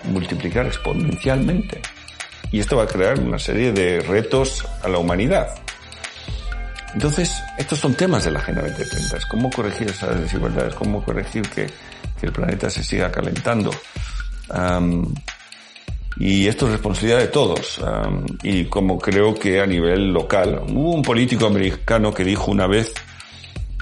multiplicar 0.05 0.65
exponencialmente. 0.65 1.81
Y 2.51 2.59
esto 2.59 2.77
va 2.77 2.83
a 2.83 2.87
crear 2.87 3.19
una 3.19 3.37
serie 3.37 3.71
de 3.71 4.01
retos 4.01 4.65
a 4.83 4.89
la 4.89 4.97
humanidad. 4.97 5.49
Entonces, 6.93 7.41
estos 7.57 7.79
son 7.79 7.93
temas 7.95 8.25
de 8.25 8.31
la 8.31 8.39
Agenda 8.39 8.61
2030. 8.61 9.17
Es 9.17 9.25
cómo 9.25 9.49
corregir 9.49 9.89
esas 9.89 10.19
desigualdades, 10.19 10.75
cómo 10.75 11.03
corregir 11.03 11.43
que, 11.49 11.67
el 12.21 12.33
planeta 12.33 12.69
se 12.69 12.83
siga 12.83 13.09
calentando. 13.11 13.71
y 16.17 16.47
esto 16.47 16.65
es 16.65 16.71
responsabilidad 16.73 17.19
de 17.19 17.27
todos. 17.27 17.79
y 18.43 18.65
como 18.65 18.97
creo 18.99 19.33
que 19.33 19.61
a 19.61 19.65
nivel 19.65 20.11
local, 20.11 20.61
hubo 20.67 20.93
un 20.93 21.01
político 21.01 21.45
americano 21.47 22.13
que 22.13 22.23
dijo 22.23 22.51
una 22.51 22.67
vez 22.67 22.93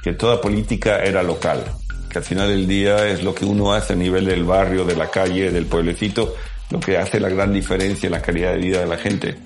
que 0.03 0.13
toda 0.13 0.39
política 0.39 0.99
era 1.03 1.23
local 1.23 1.63
que 2.09 2.19
al 2.19 2.23
final 2.23 2.47
del 2.49 2.67
día 2.67 3.07
es 3.07 3.23
lo 3.23 3.33
que 3.33 3.45
uno 3.45 3.73
hace 3.73 3.93
a 3.93 3.95
nivel 3.95 4.25
del 4.25 4.43
barrio, 4.43 4.85
de 4.85 4.95
la 4.95 5.09
calle, 5.09 5.51
del 5.51 5.65
pueblecito, 5.65 6.35
lo 6.69 6.79
que 6.79 6.97
hace 6.97 7.19
la 7.19 7.29
gran 7.29 7.53
diferencia 7.53 8.07
en 8.07 8.13
la 8.13 8.21
calidad 8.21 8.53
de 8.53 8.59
vida 8.59 8.79
de 8.79 8.87
la 8.87 8.97
gente. 8.97 9.37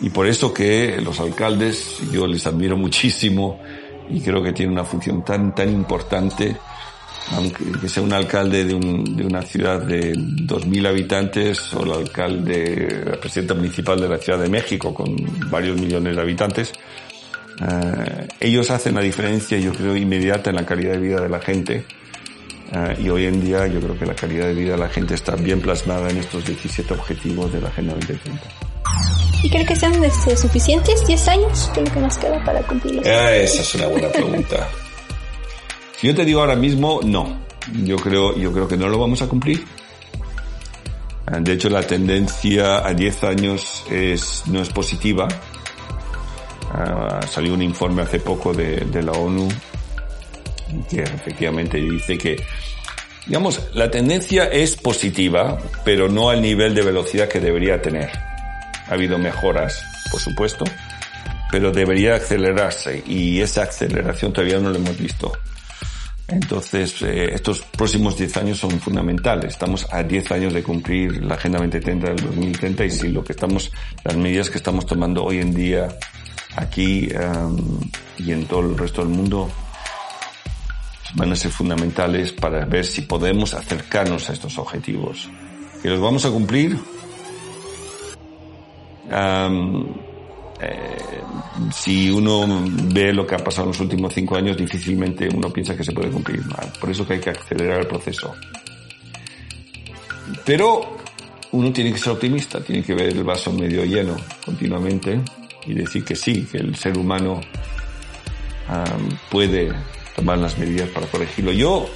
Y 0.00 0.10
por 0.10 0.26
eso 0.26 0.52
que 0.52 1.00
los 1.00 1.20
alcaldes, 1.20 1.98
yo 2.10 2.26
les 2.26 2.46
admiro 2.46 2.76
muchísimo 2.76 3.60
y 4.08 4.20
creo 4.20 4.42
que 4.42 4.52
tienen 4.52 4.72
una 4.72 4.84
función 4.84 5.24
tan, 5.24 5.54
tan 5.54 5.70
importante, 5.70 6.56
aunque 7.32 7.88
sea 7.88 8.02
un 8.02 8.12
alcalde 8.12 8.64
de, 8.64 8.74
de 8.74 9.26
una 9.26 9.42
ciudad 9.42 9.82
de 9.82 10.14
2.000 10.14 10.88
habitantes 10.88 11.72
o 11.74 11.84
el 11.84 11.92
alcalde, 11.92 12.88
el 13.12 13.18
presidente 13.18 13.54
municipal 13.54 14.00
de 14.00 14.08
la 14.08 14.18
Ciudad 14.18 14.38
de 14.38 14.48
México 14.48 14.92
con 14.94 15.14
varios 15.50 15.78
millones 15.78 16.16
de 16.16 16.22
habitantes, 16.22 16.72
eh, 17.60 18.28
ellos 18.40 18.70
hacen 18.70 18.94
la 18.94 19.02
diferencia, 19.02 19.58
yo 19.58 19.72
creo, 19.72 19.94
inmediata 19.94 20.50
en 20.50 20.56
la 20.56 20.64
calidad 20.64 20.92
de 20.92 20.98
vida 20.98 21.20
de 21.20 21.28
la 21.28 21.40
gente. 21.40 21.84
Eh, 22.72 22.96
y 23.02 23.08
hoy 23.10 23.26
en 23.26 23.40
día 23.40 23.66
yo 23.66 23.80
creo 23.80 23.98
que 23.98 24.06
la 24.06 24.14
calidad 24.14 24.46
de 24.46 24.54
vida 24.54 24.72
de 24.72 24.78
la 24.78 24.88
gente 24.88 25.14
está 25.14 25.34
bien 25.36 25.60
plasmada 25.60 26.08
en 26.08 26.18
estos 26.18 26.44
17 26.46 26.94
objetivos 26.94 27.52
de 27.52 27.60
la 27.60 27.68
Agenda 27.68 27.94
2030. 27.94 28.69
¿Y 29.42 29.48
cree 29.48 29.64
que 29.64 29.74
sean 29.74 29.94
suficientes 30.36 31.06
10 31.06 31.28
años? 31.28 31.70
¿Qué 31.74 31.82
es 31.82 31.96
nos 31.96 32.18
queda 32.18 32.44
para 32.44 32.60
cumplirlos? 32.62 33.06
Ah, 33.06 33.34
esa 33.34 33.62
es 33.62 33.74
una 33.74 33.86
buena 33.86 34.08
pregunta. 34.08 34.68
yo 36.02 36.14
te 36.14 36.24
digo 36.24 36.40
ahora 36.40 36.56
mismo, 36.56 37.00
no. 37.02 37.40
Yo 37.84 37.96
creo, 37.96 38.36
yo 38.36 38.52
creo 38.52 38.68
que 38.68 38.76
no 38.76 38.88
lo 38.88 38.98
vamos 38.98 39.22
a 39.22 39.28
cumplir. 39.28 39.64
Eh, 41.30 41.36
de 41.40 41.52
hecho, 41.52 41.70
la 41.70 41.82
tendencia 41.82 42.86
a 42.86 42.92
10 42.92 43.24
años 43.24 43.84
es, 43.90 44.42
no 44.46 44.60
es 44.60 44.68
positiva. 44.68 45.28
Uh, 46.72 47.26
salió 47.26 47.54
un 47.54 47.62
informe 47.62 48.02
hace 48.02 48.20
poco 48.20 48.52
de, 48.52 49.02
la 49.02 49.10
ONU 49.10 49.48
que 50.88 51.02
efectivamente 51.02 51.78
dice 51.78 52.16
que, 52.16 52.36
digamos, 53.26 53.60
la 53.74 53.90
tendencia 53.90 54.44
es 54.44 54.76
positiva, 54.76 55.58
pero 55.84 56.08
no 56.08 56.30
al 56.30 56.40
nivel 56.40 56.72
de 56.74 56.82
velocidad 56.82 57.28
que 57.28 57.40
debería 57.40 57.82
tener. 57.82 58.29
Ha 58.90 58.94
habido 58.94 59.18
mejoras, 59.18 59.82
por 60.10 60.20
supuesto, 60.20 60.64
pero 61.50 61.72
debería 61.72 62.16
acelerarse 62.16 63.02
y 63.06 63.40
esa 63.40 63.62
aceleración 63.62 64.32
todavía 64.32 64.58
no 64.58 64.70
la 64.70 64.78
hemos 64.78 64.98
visto. 64.98 65.32
Entonces, 66.30 67.02
eh, 67.02 67.34
estos 67.34 67.60
próximos 67.60 68.16
10 68.16 68.36
años 68.36 68.58
son 68.58 68.78
fundamentales. 68.80 69.52
Estamos 69.52 69.86
a 69.90 70.02
10 70.02 70.30
años 70.30 70.54
de 70.54 70.62
cumplir 70.62 71.24
la 71.24 71.34
Agenda 71.34 71.58
2030 71.58 72.06
del 72.08 72.16
2030 72.16 72.84
y 72.84 72.90
si 72.90 73.08
lo 73.08 73.24
que 73.24 73.32
estamos, 73.32 73.72
las 74.04 74.16
medidas 74.16 74.48
que 74.48 74.58
estamos 74.58 74.86
tomando 74.86 75.24
hoy 75.24 75.38
en 75.38 75.52
día 75.52 75.88
aquí 76.56 77.08
um, 77.14 77.80
y 78.18 78.32
en 78.32 78.46
todo 78.46 78.60
el 78.60 78.78
resto 78.78 79.02
del 79.02 79.10
mundo 79.10 79.50
van 81.14 81.32
a 81.32 81.36
ser 81.36 81.50
fundamentales 81.50 82.32
para 82.32 82.64
ver 82.64 82.86
si 82.86 83.02
podemos 83.02 83.54
acercarnos 83.54 84.30
a 84.30 84.32
estos 84.32 84.56
objetivos. 84.58 85.28
¿Que 85.82 85.88
los 85.88 86.00
vamos 86.00 86.24
a 86.24 86.30
cumplir? 86.30 86.78
Um, 89.10 89.92
eh, 90.60 90.98
si 91.72 92.10
uno 92.10 92.46
ve 92.92 93.12
lo 93.12 93.26
que 93.26 93.34
ha 93.34 93.38
pasado 93.38 93.64
en 93.64 93.68
los 93.70 93.80
últimos 93.80 94.12
cinco 94.12 94.36
años, 94.36 94.56
difícilmente 94.56 95.28
uno 95.32 95.50
piensa 95.50 95.76
que 95.76 95.84
se 95.84 95.92
puede 95.92 96.10
cumplir. 96.10 96.42
Por 96.78 96.90
eso 96.90 97.06
que 97.06 97.14
hay 97.14 97.20
que 97.20 97.30
acelerar 97.30 97.80
el 97.80 97.86
proceso. 97.86 98.34
Pero 100.44 100.96
uno 101.52 101.72
tiene 101.72 101.92
que 101.92 101.98
ser 101.98 102.12
optimista, 102.12 102.60
tiene 102.60 102.82
que 102.82 102.94
ver 102.94 103.08
el 103.08 103.24
vaso 103.24 103.52
medio 103.52 103.84
lleno 103.84 104.16
continuamente 104.44 105.20
y 105.66 105.74
decir 105.74 106.04
que 106.04 106.14
sí, 106.14 106.46
que 106.50 106.58
el 106.58 106.76
ser 106.76 106.96
humano 106.96 107.40
puede 109.30 109.72
tomar 110.14 110.38
las 110.38 110.56
medidas 110.58 110.88
para 110.90 111.06
corregirlo. 111.06 111.52
Yo 111.52 111.88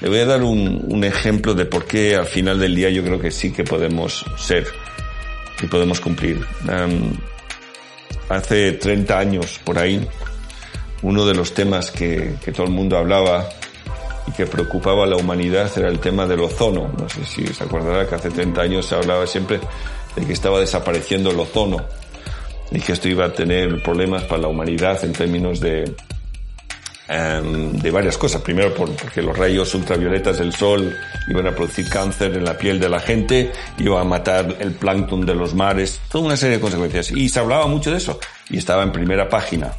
le 0.00 0.08
voy 0.08 0.18
a 0.18 0.26
dar 0.26 0.42
un, 0.42 1.02
ejemplo 1.04 1.54
de 1.54 1.64
por 1.64 1.86
qué 1.86 2.16
al 2.16 2.26
final 2.26 2.58
del 2.58 2.74
día 2.74 2.90
yo 2.90 3.02
creo 3.02 3.18
que 3.18 3.30
sí 3.30 3.52
que 3.52 3.64
podemos 3.64 4.24
ser 4.36 4.66
y 5.60 5.66
podemos 5.66 6.00
cumplir. 6.00 6.44
hace 8.28 8.72
30 8.72 9.18
años 9.18 9.60
por 9.64 9.78
ahí, 9.78 10.06
uno 11.02 11.26
de 11.26 11.34
los 11.34 11.52
temas 11.52 11.90
que, 11.90 12.36
que 12.44 12.52
todo 12.52 12.66
el 12.66 12.72
mundo 12.72 12.96
hablaba 12.96 13.48
y 14.26 14.32
que 14.32 14.46
preocupaba 14.46 15.04
a 15.04 15.06
la 15.06 15.16
humanidad 15.16 15.70
era 15.76 15.88
el 15.88 15.98
tema 15.98 16.26
del 16.26 16.40
ozono. 16.40 16.92
No 16.96 17.08
sé 17.08 17.24
si 17.24 17.46
se 17.46 17.64
acordará 17.64 18.08
que 18.08 18.14
hace 18.14 18.30
30 18.30 18.60
años 18.60 18.86
se 18.86 18.94
hablaba 18.94 19.26
siempre 19.26 19.60
de 20.14 20.24
que 20.24 20.32
estaba 20.32 20.60
desapareciendo 20.60 21.30
el 21.30 21.40
ozono 21.40 21.84
y 22.70 22.80
que 22.80 22.92
esto 22.92 23.08
iba 23.08 23.26
a 23.26 23.32
tener 23.32 23.82
problemas 23.82 24.24
para 24.24 24.42
la 24.42 24.48
humanidad 24.48 25.04
en 25.04 25.12
términos 25.12 25.60
de, 25.60 25.94
em, 27.08 27.72
de 27.72 27.90
varias 27.90 28.16
cosas. 28.18 28.42
Primero 28.42 28.74
porque 28.74 29.22
los 29.22 29.36
rayos 29.36 29.74
ultravioletas 29.74 30.38
del 30.38 30.52
sol 30.54 30.96
iban 31.28 31.46
a 31.46 31.54
producir 31.54 31.88
cáncer 31.88 32.36
en 32.36 32.44
la 32.44 32.56
piel 32.56 32.80
de 32.80 32.88
la 32.88 33.00
gente, 33.00 33.52
iba 33.78 34.00
a 34.00 34.04
matar 34.04 34.56
el 34.60 34.72
plancton 34.72 35.26
de 35.26 35.34
los 35.34 35.54
mares, 35.54 36.00
toda 36.10 36.24
una 36.24 36.36
serie 36.36 36.56
de 36.56 36.60
consecuencias. 36.60 37.10
Y 37.10 37.28
se 37.28 37.40
hablaba 37.40 37.66
mucho 37.66 37.90
de 37.90 37.98
eso 37.98 38.18
y 38.50 38.58
estaba 38.58 38.82
en 38.82 38.92
primera 38.92 39.28
página. 39.28 39.72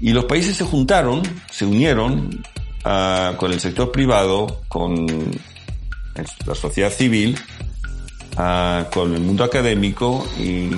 Y 0.00 0.12
los 0.12 0.24
países 0.24 0.56
se 0.56 0.64
juntaron, 0.64 1.22
se 1.50 1.66
unieron 1.66 2.42
uh, 2.84 3.36
con 3.36 3.52
el 3.52 3.60
sector 3.60 3.92
privado, 3.92 4.62
con 4.68 5.06
la 6.46 6.54
sociedad 6.54 6.90
civil, 6.90 7.38
uh, 8.36 8.90
con 8.90 9.14
el 9.14 9.20
mundo 9.20 9.44
académico 9.44 10.26
y 10.38 10.70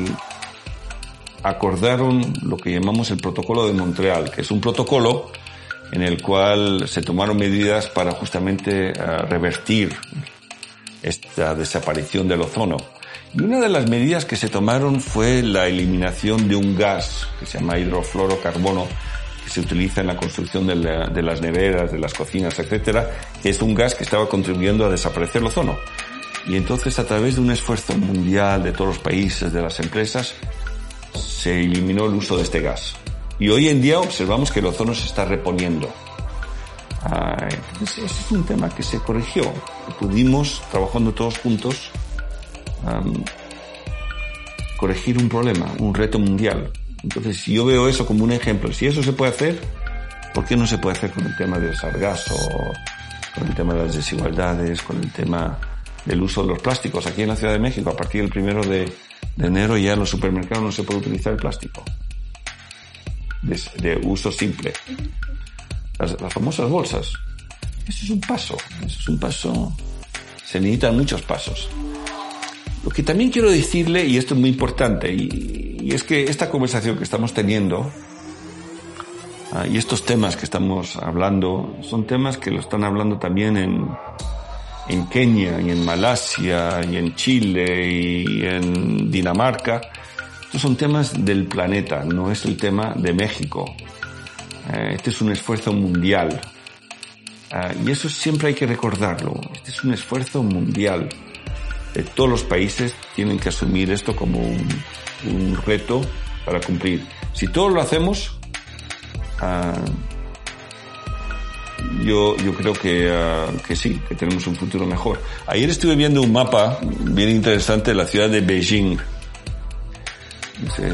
acordaron 1.42 2.32
lo 2.42 2.56
que 2.56 2.72
llamamos 2.72 3.10
el 3.10 3.18
protocolo 3.18 3.66
de 3.66 3.72
Montreal, 3.72 4.30
que 4.30 4.42
es 4.42 4.50
un 4.50 4.60
protocolo 4.60 5.30
en 5.92 6.02
el 6.02 6.22
cual 6.22 6.88
se 6.88 7.02
tomaron 7.02 7.36
medidas 7.36 7.88
para 7.88 8.12
justamente 8.12 8.90
eh, 8.90 8.94
revertir 9.28 9.94
esta 11.02 11.54
desaparición 11.54 12.28
del 12.28 12.42
ozono. 12.42 12.78
Y 13.34 13.42
una 13.42 13.60
de 13.60 13.68
las 13.68 13.88
medidas 13.88 14.24
que 14.24 14.36
se 14.36 14.48
tomaron 14.48 15.00
fue 15.00 15.42
la 15.42 15.66
eliminación 15.66 16.48
de 16.48 16.56
un 16.56 16.76
gas 16.76 17.26
que 17.40 17.46
se 17.46 17.58
llama 17.58 17.78
hidrofluorocarbono, 17.78 18.86
que 19.44 19.50
se 19.50 19.60
utiliza 19.60 20.00
en 20.00 20.06
la 20.06 20.16
construcción 20.16 20.66
de, 20.66 20.76
las 21.22 21.40
neveras, 21.40 21.92
de 21.92 21.98
las 21.98 22.14
cocinas, 22.14 22.58
etcétera, 22.58 23.10
es 23.42 23.60
un 23.60 23.74
gas 23.74 23.94
que 23.94 24.04
estaba 24.04 24.28
contribuyendo 24.28 24.86
a 24.86 24.90
desaparecer 24.90 25.42
el 25.42 25.48
ozono. 25.48 25.76
Y 26.46 26.56
entonces, 26.56 26.98
a 26.98 27.06
través 27.06 27.36
de 27.36 27.40
un 27.40 27.50
esfuerzo 27.50 27.96
mundial 27.96 28.64
de 28.64 28.72
todos 28.72 28.88
los 28.88 28.98
países, 28.98 29.52
de 29.52 29.62
las 29.62 29.78
empresas, 29.80 30.34
se 31.14 31.60
eliminó 31.60 32.06
el 32.06 32.14
uso 32.14 32.36
de 32.36 32.42
este 32.42 32.60
gas. 32.60 32.94
Y 33.38 33.48
hoy 33.48 33.68
en 33.68 33.82
día 33.82 33.98
observamos 33.98 34.52
que 34.52 34.60
el 34.60 34.66
ozono 34.66 34.94
se 34.94 35.06
está 35.06 35.24
reponiendo. 35.24 35.88
Entonces, 37.04 38.04
ese 38.04 38.20
es 38.20 38.30
un 38.30 38.44
tema 38.44 38.68
que 38.68 38.82
se 38.82 38.98
corrigió. 38.98 39.52
Pudimos, 39.98 40.62
trabajando 40.70 41.12
todos 41.12 41.38
juntos, 41.38 41.90
corregir 44.78 45.18
un 45.18 45.28
problema, 45.28 45.66
un 45.78 45.94
reto 45.94 46.18
mundial. 46.18 46.70
Entonces, 47.02 47.38
si 47.38 47.54
yo 47.54 47.64
veo 47.64 47.88
eso 47.88 48.06
como 48.06 48.24
un 48.24 48.32
ejemplo, 48.32 48.72
si 48.72 48.86
eso 48.86 49.02
se 49.02 49.12
puede 49.12 49.32
hacer, 49.32 49.60
¿por 50.34 50.44
qué 50.44 50.56
no 50.56 50.66
se 50.66 50.78
puede 50.78 50.96
hacer 50.96 51.10
con 51.10 51.26
el 51.26 51.36
tema 51.36 51.58
del 51.58 51.76
sargazo, 51.76 52.36
con 53.34 53.48
el 53.48 53.54
tema 53.54 53.74
de 53.74 53.86
las 53.86 53.96
desigualdades, 53.96 54.80
con 54.82 54.98
el 54.98 55.10
tema 55.12 55.58
del 56.04 56.22
uso 56.22 56.42
de 56.42 56.48
los 56.48 56.62
plásticos? 56.62 57.06
Aquí 57.06 57.22
en 57.22 57.28
la 57.28 57.36
Ciudad 57.36 57.52
de 57.52 57.58
México, 57.58 57.90
a 57.90 57.96
partir 57.96 58.22
del 58.22 58.30
primero 58.30 58.62
de, 58.62 58.92
enero 59.38 59.76
ya 59.76 59.94
en 59.94 60.00
los 60.00 60.10
supermercados 60.10 60.64
no 60.64 60.72
se 60.72 60.82
puede 60.82 61.00
utilizar 61.00 61.32
el 61.32 61.38
plástico. 61.38 61.82
De, 63.42 64.00
uso 64.04 64.30
simple. 64.30 64.72
Las, 65.98 66.20
las, 66.20 66.32
famosas 66.32 66.70
bolsas. 66.70 67.12
Eso 67.88 68.04
es 68.04 68.10
un 68.10 68.20
paso. 68.20 68.56
Eso 68.84 69.00
es 69.00 69.08
un 69.08 69.18
paso. 69.18 69.76
Se 70.44 70.60
necesitan 70.60 70.96
muchos 70.96 71.22
pasos. 71.22 71.68
Lo 72.84 72.90
que 72.90 73.02
también 73.02 73.30
quiero 73.30 73.50
decirle, 73.50 74.04
y 74.06 74.16
esto 74.16 74.34
es 74.34 74.40
muy 74.40 74.50
importante, 74.50 75.12
y, 75.12 75.90
es 75.92 76.04
que 76.04 76.24
esta 76.24 76.48
conversación 76.48 76.96
que 76.96 77.04
estamos 77.04 77.34
teniendo 77.34 77.90
ah, 79.52 79.66
y 79.66 79.76
estos 79.76 80.04
temas 80.04 80.36
que 80.36 80.44
estamos 80.44 80.96
hablando 80.96 81.76
son 81.82 82.06
temas 82.06 82.38
que 82.38 82.50
lo 82.52 82.60
están 82.60 82.84
hablando 82.84 83.18
también 83.18 83.56
en, 83.56 83.88
en 84.92 85.06
Kenia 85.06 85.60
y 85.60 85.70
en 85.70 85.84
Malasia 85.84 86.80
y 86.84 86.96
en 86.96 87.14
Chile 87.14 87.86
y 87.88 88.44
en 88.44 89.10
Dinamarca. 89.10 89.80
Estos 90.44 90.60
son 90.60 90.76
temas 90.76 91.24
del 91.24 91.46
planeta, 91.46 92.04
no 92.04 92.30
es 92.30 92.44
el 92.44 92.56
tema 92.56 92.92
de 92.94 93.12
México. 93.14 93.74
Eh, 94.70 94.92
este 94.94 95.10
es 95.10 95.20
un 95.22 95.32
esfuerzo 95.32 95.72
mundial. 95.72 96.40
Ah, 97.50 97.72
y 97.84 97.90
eso 97.90 98.08
siempre 98.08 98.48
hay 98.48 98.54
que 98.54 98.66
recordarlo. 98.66 99.40
Este 99.54 99.70
es 99.70 99.82
un 99.82 99.94
esfuerzo 99.94 100.42
mundial. 100.42 101.08
Eh, 101.94 102.04
todos 102.14 102.28
los 102.28 102.42
países 102.42 102.94
tienen 103.14 103.38
que 103.38 103.48
asumir 103.48 103.90
esto 103.90 104.14
como 104.14 104.40
un, 104.40 105.56
reto 105.64 106.02
para 106.44 106.60
cumplir. 106.60 107.02
Si 107.32 107.48
todos 107.48 107.72
lo 107.72 107.80
hacemos, 107.80 108.38
ah, 109.40 109.74
yo, 112.02 112.36
yo 112.36 112.54
creo 112.54 112.72
que, 112.72 113.10
ah, 113.12 113.46
que 113.66 113.76
sí, 113.76 114.00
que 114.08 114.14
tenemos 114.14 114.46
un 114.46 114.56
futuro 114.56 114.86
mejor. 114.86 115.20
Ayer 115.46 115.70
estuve 115.70 115.96
viendo 115.96 116.22
un 116.22 116.32
mapa 116.32 116.78
bien 116.82 117.30
interesante 117.30 117.92
de 117.92 117.96
la 117.96 118.06
ciudad 118.06 118.28
de 118.28 118.40
Beijing. 118.40 118.98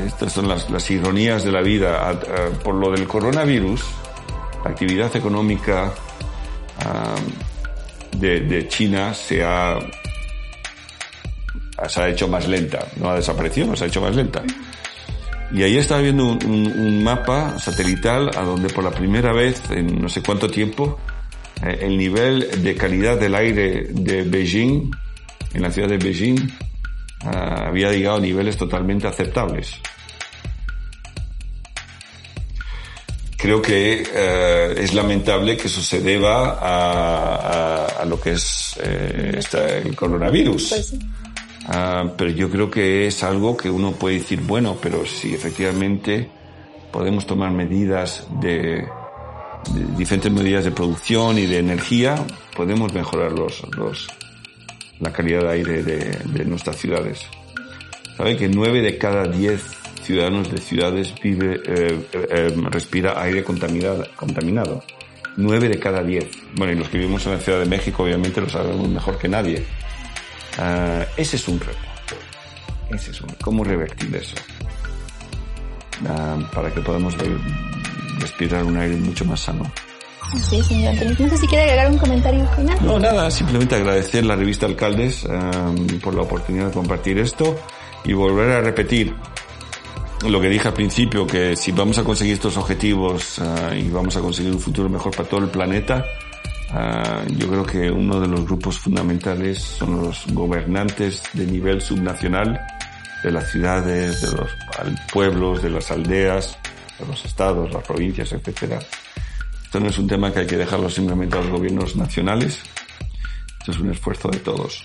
Estas 0.06 0.32
son 0.32 0.48
las, 0.48 0.70
las 0.70 0.90
ironías 0.90 1.44
de 1.44 1.52
la 1.52 1.60
vida. 1.60 2.10
Ah, 2.10 2.14
por 2.62 2.74
lo 2.74 2.90
del 2.90 3.06
coronavirus, 3.06 3.82
la 4.64 4.70
actividad 4.70 5.14
económica 5.16 5.92
de, 8.16 8.40
de 8.40 8.68
China 8.68 9.12
se 9.14 9.44
ha 9.44 9.78
se 11.88 12.00
ha 12.00 12.08
hecho 12.08 12.26
más 12.26 12.48
lenta. 12.48 12.86
No 12.96 13.10
ha 13.10 13.14
desaparecido, 13.14 13.76
se 13.76 13.84
ha 13.84 13.86
hecho 13.86 14.00
más 14.00 14.14
lenta. 14.16 14.42
Y 15.52 15.62
ahí 15.62 15.78
estaba 15.78 16.02
viendo 16.02 16.26
un, 16.26 17.02
mapa 17.02 17.58
satelital 17.58 18.30
a 18.36 18.42
donde 18.42 18.68
por 18.68 18.84
la 18.84 18.90
primera 18.90 19.32
vez 19.32 19.62
en 19.70 20.00
no 20.00 20.08
sé 20.08 20.22
cuánto 20.22 20.50
tiempo 20.50 20.98
eh, 21.64 21.78
el 21.82 21.96
nivel 21.96 22.62
de 22.62 22.74
calidad 22.74 23.18
del 23.18 23.34
aire 23.34 23.88
de 23.90 24.22
Beijing, 24.24 24.90
en 25.54 25.62
la 25.62 25.70
ciudad 25.70 25.88
de 25.88 25.96
Beijing, 25.96 26.50
ah, 27.24 27.68
había 27.68 27.90
llegado 27.90 28.18
a 28.18 28.20
niveles 28.20 28.56
totalmente 28.56 29.06
aceptables. 29.06 29.72
Creo 33.38 33.62
que 33.62 34.02
eh, 34.14 34.74
es 34.76 34.92
lamentable 34.92 35.56
que 35.56 35.68
eso 35.68 35.80
se 35.80 36.00
deba 36.00 36.58
a, 36.60 38.04
lo 38.04 38.20
que 38.20 38.32
es 38.32 38.78
eh, 38.82 39.40
el 39.84 39.94
coronavirus. 39.94 40.68
Pues 40.68 40.94
Ah, 41.68 42.12
pero 42.16 42.30
yo 42.30 42.48
creo 42.50 42.70
que 42.70 43.06
es 43.06 43.22
algo 43.22 43.56
que 43.56 43.68
uno 43.68 43.92
puede 43.92 44.16
decir, 44.16 44.40
bueno, 44.40 44.78
pero 44.80 45.04
si 45.04 45.34
efectivamente 45.34 46.30
podemos 46.90 47.26
tomar 47.26 47.52
medidas 47.52 48.26
de, 48.40 48.88
diferentes 49.96 50.32
medidas 50.32 50.64
de 50.64 50.70
producción 50.70 51.38
y 51.38 51.44
de 51.44 51.58
energía, 51.58 52.16
podemos 52.56 52.94
mejorar 52.94 53.32
los, 53.32 53.62
los, 53.76 54.08
la 54.98 55.12
calidad 55.12 55.42
de 55.42 55.50
aire 55.50 55.82
de, 55.82 56.44
nuestras 56.46 56.76
ciudades. 56.76 57.26
Sabe 58.16 58.36
que 58.36 58.48
nueve 58.48 58.80
de 58.80 58.96
cada 58.96 59.26
diez 59.28 59.62
ciudadanos 60.02 60.50
de 60.50 60.58
ciudades 60.58 61.14
vive, 61.22 61.60
eh, 61.66 62.00
eh, 62.12 62.54
respira 62.70 63.20
aire 63.22 63.44
contaminado, 63.44 64.06
contaminado. 64.16 64.82
Nueve 65.36 65.68
de 65.68 65.78
cada 65.78 66.02
diez. 66.02 66.26
Bueno, 66.56 66.72
y 66.72 66.76
los 66.76 66.88
que 66.88 66.98
vivimos 66.98 67.24
en 67.26 67.32
la 67.32 67.38
Ciudad 67.38 67.60
de 67.60 67.66
México 67.66 68.02
obviamente 68.02 68.40
lo 68.40 68.48
sabemos 68.48 68.88
mejor 68.88 69.18
que 69.18 69.28
nadie. 69.28 69.64
Uh, 70.56 71.04
ese 71.16 71.36
es 71.36 71.48
un 71.48 71.60
reto. 71.60 71.78
Ese 72.90 73.10
es 73.10 73.20
un, 73.20 73.28
¿Cómo 73.42 73.64
revertir 73.64 74.14
eso? 74.16 74.36
Uh, 76.02 76.42
para 76.54 76.72
que 76.72 76.80
podamos 76.80 77.14
respirar 78.18 78.64
un 78.64 78.76
aire 78.76 78.96
mucho 78.96 79.24
más 79.24 79.40
sano. 79.40 79.70
Sí, 80.36 80.62
señor. 80.62 80.94
No 81.18 81.28
sé 81.28 81.38
si 81.38 81.46
quiere 81.46 81.64
agregar 81.64 81.90
un 81.90 81.98
comentario 81.98 82.46
final. 82.48 82.78
No, 82.82 82.98
nada, 82.98 83.30
simplemente 83.30 83.76
agradecer 83.76 84.24
la 84.26 84.36
revista 84.36 84.66
Alcaldes 84.66 85.24
um, 85.24 85.86
por 86.00 86.14
la 86.14 86.22
oportunidad 86.22 86.66
de 86.66 86.72
compartir 86.72 87.18
esto 87.18 87.58
y 88.04 88.12
volver 88.12 88.50
a 88.50 88.60
repetir 88.60 89.14
lo 90.28 90.40
que 90.40 90.48
dije 90.48 90.68
al 90.68 90.74
principio, 90.74 91.26
que 91.26 91.56
si 91.56 91.72
vamos 91.72 91.96
a 91.98 92.04
conseguir 92.04 92.34
estos 92.34 92.56
objetivos 92.56 93.38
uh, 93.38 93.74
y 93.74 93.88
vamos 93.88 94.16
a 94.16 94.20
conseguir 94.20 94.52
un 94.52 94.60
futuro 94.60 94.88
mejor 94.88 95.16
para 95.16 95.28
todo 95.28 95.40
el 95.40 95.48
planeta, 95.48 96.04
Ah, 96.70 97.24
yo 97.36 97.48
creo 97.48 97.64
que 97.64 97.90
uno 97.90 98.20
de 98.20 98.28
los 98.28 98.44
grupos 98.44 98.78
fundamentales 98.78 99.58
son 99.58 100.02
los 100.02 100.26
gobernantes 100.28 101.22
de 101.32 101.46
nivel 101.46 101.80
subnacional 101.80 102.60
de 103.22 103.30
las 103.30 103.50
ciudades, 103.50 104.20
de 104.22 104.36
los 104.36 104.50
pueblos, 105.12 105.62
de 105.62 105.70
las 105.70 105.90
aldeas, 105.90 106.58
de 106.98 107.06
los 107.06 107.24
estados, 107.24 107.72
las 107.72 107.84
provincias, 107.84 108.32
etcétera. 108.32 108.78
Esto 109.64 109.80
no 109.80 109.88
es 109.88 109.98
un 109.98 110.06
tema 110.06 110.32
que 110.32 110.40
hay 110.40 110.46
que 110.46 110.56
dejarlo 110.56 110.88
simplemente 110.88 111.36
a 111.36 111.40
los 111.40 111.50
gobiernos 111.50 111.96
nacionales. 111.96 112.60
Esto 113.60 113.72
es 113.72 113.78
un 113.78 113.90
esfuerzo 113.90 114.28
de 114.28 114.38
todos. 114.38 114.84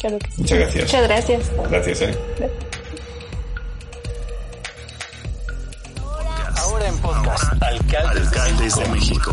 Claro 0.00 0.18
que 0.18 0.30
sí. 0.30 0.42
Muchas 0.42 0.58
gracias. 0.58 0.84
Muchas 0.84 1.02
gracias. 1.02 1.52
Gracias, 1.70 2.02
eh. 2.02 2.18
Ahora 2.40 2.73
podcast. 7.04 7.62
Alcaldes, 7.62 8.74
de 8.76 8.88
México. 8.88 9.30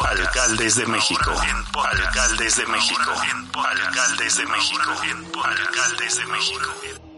Alcaldes 0.00 0.76
de 0.76 0.86
México. 0.86 1.30
Alcaldes 1.30 2.56
de 2.56 2.66
México. 2.66 3.10
Alcaldes 3.54 4.36
de 4.36 4.46
México. 4.46 4.90
Alcaldes 5.42 6.16
de 6.16 6.26
México. 6.26 7.13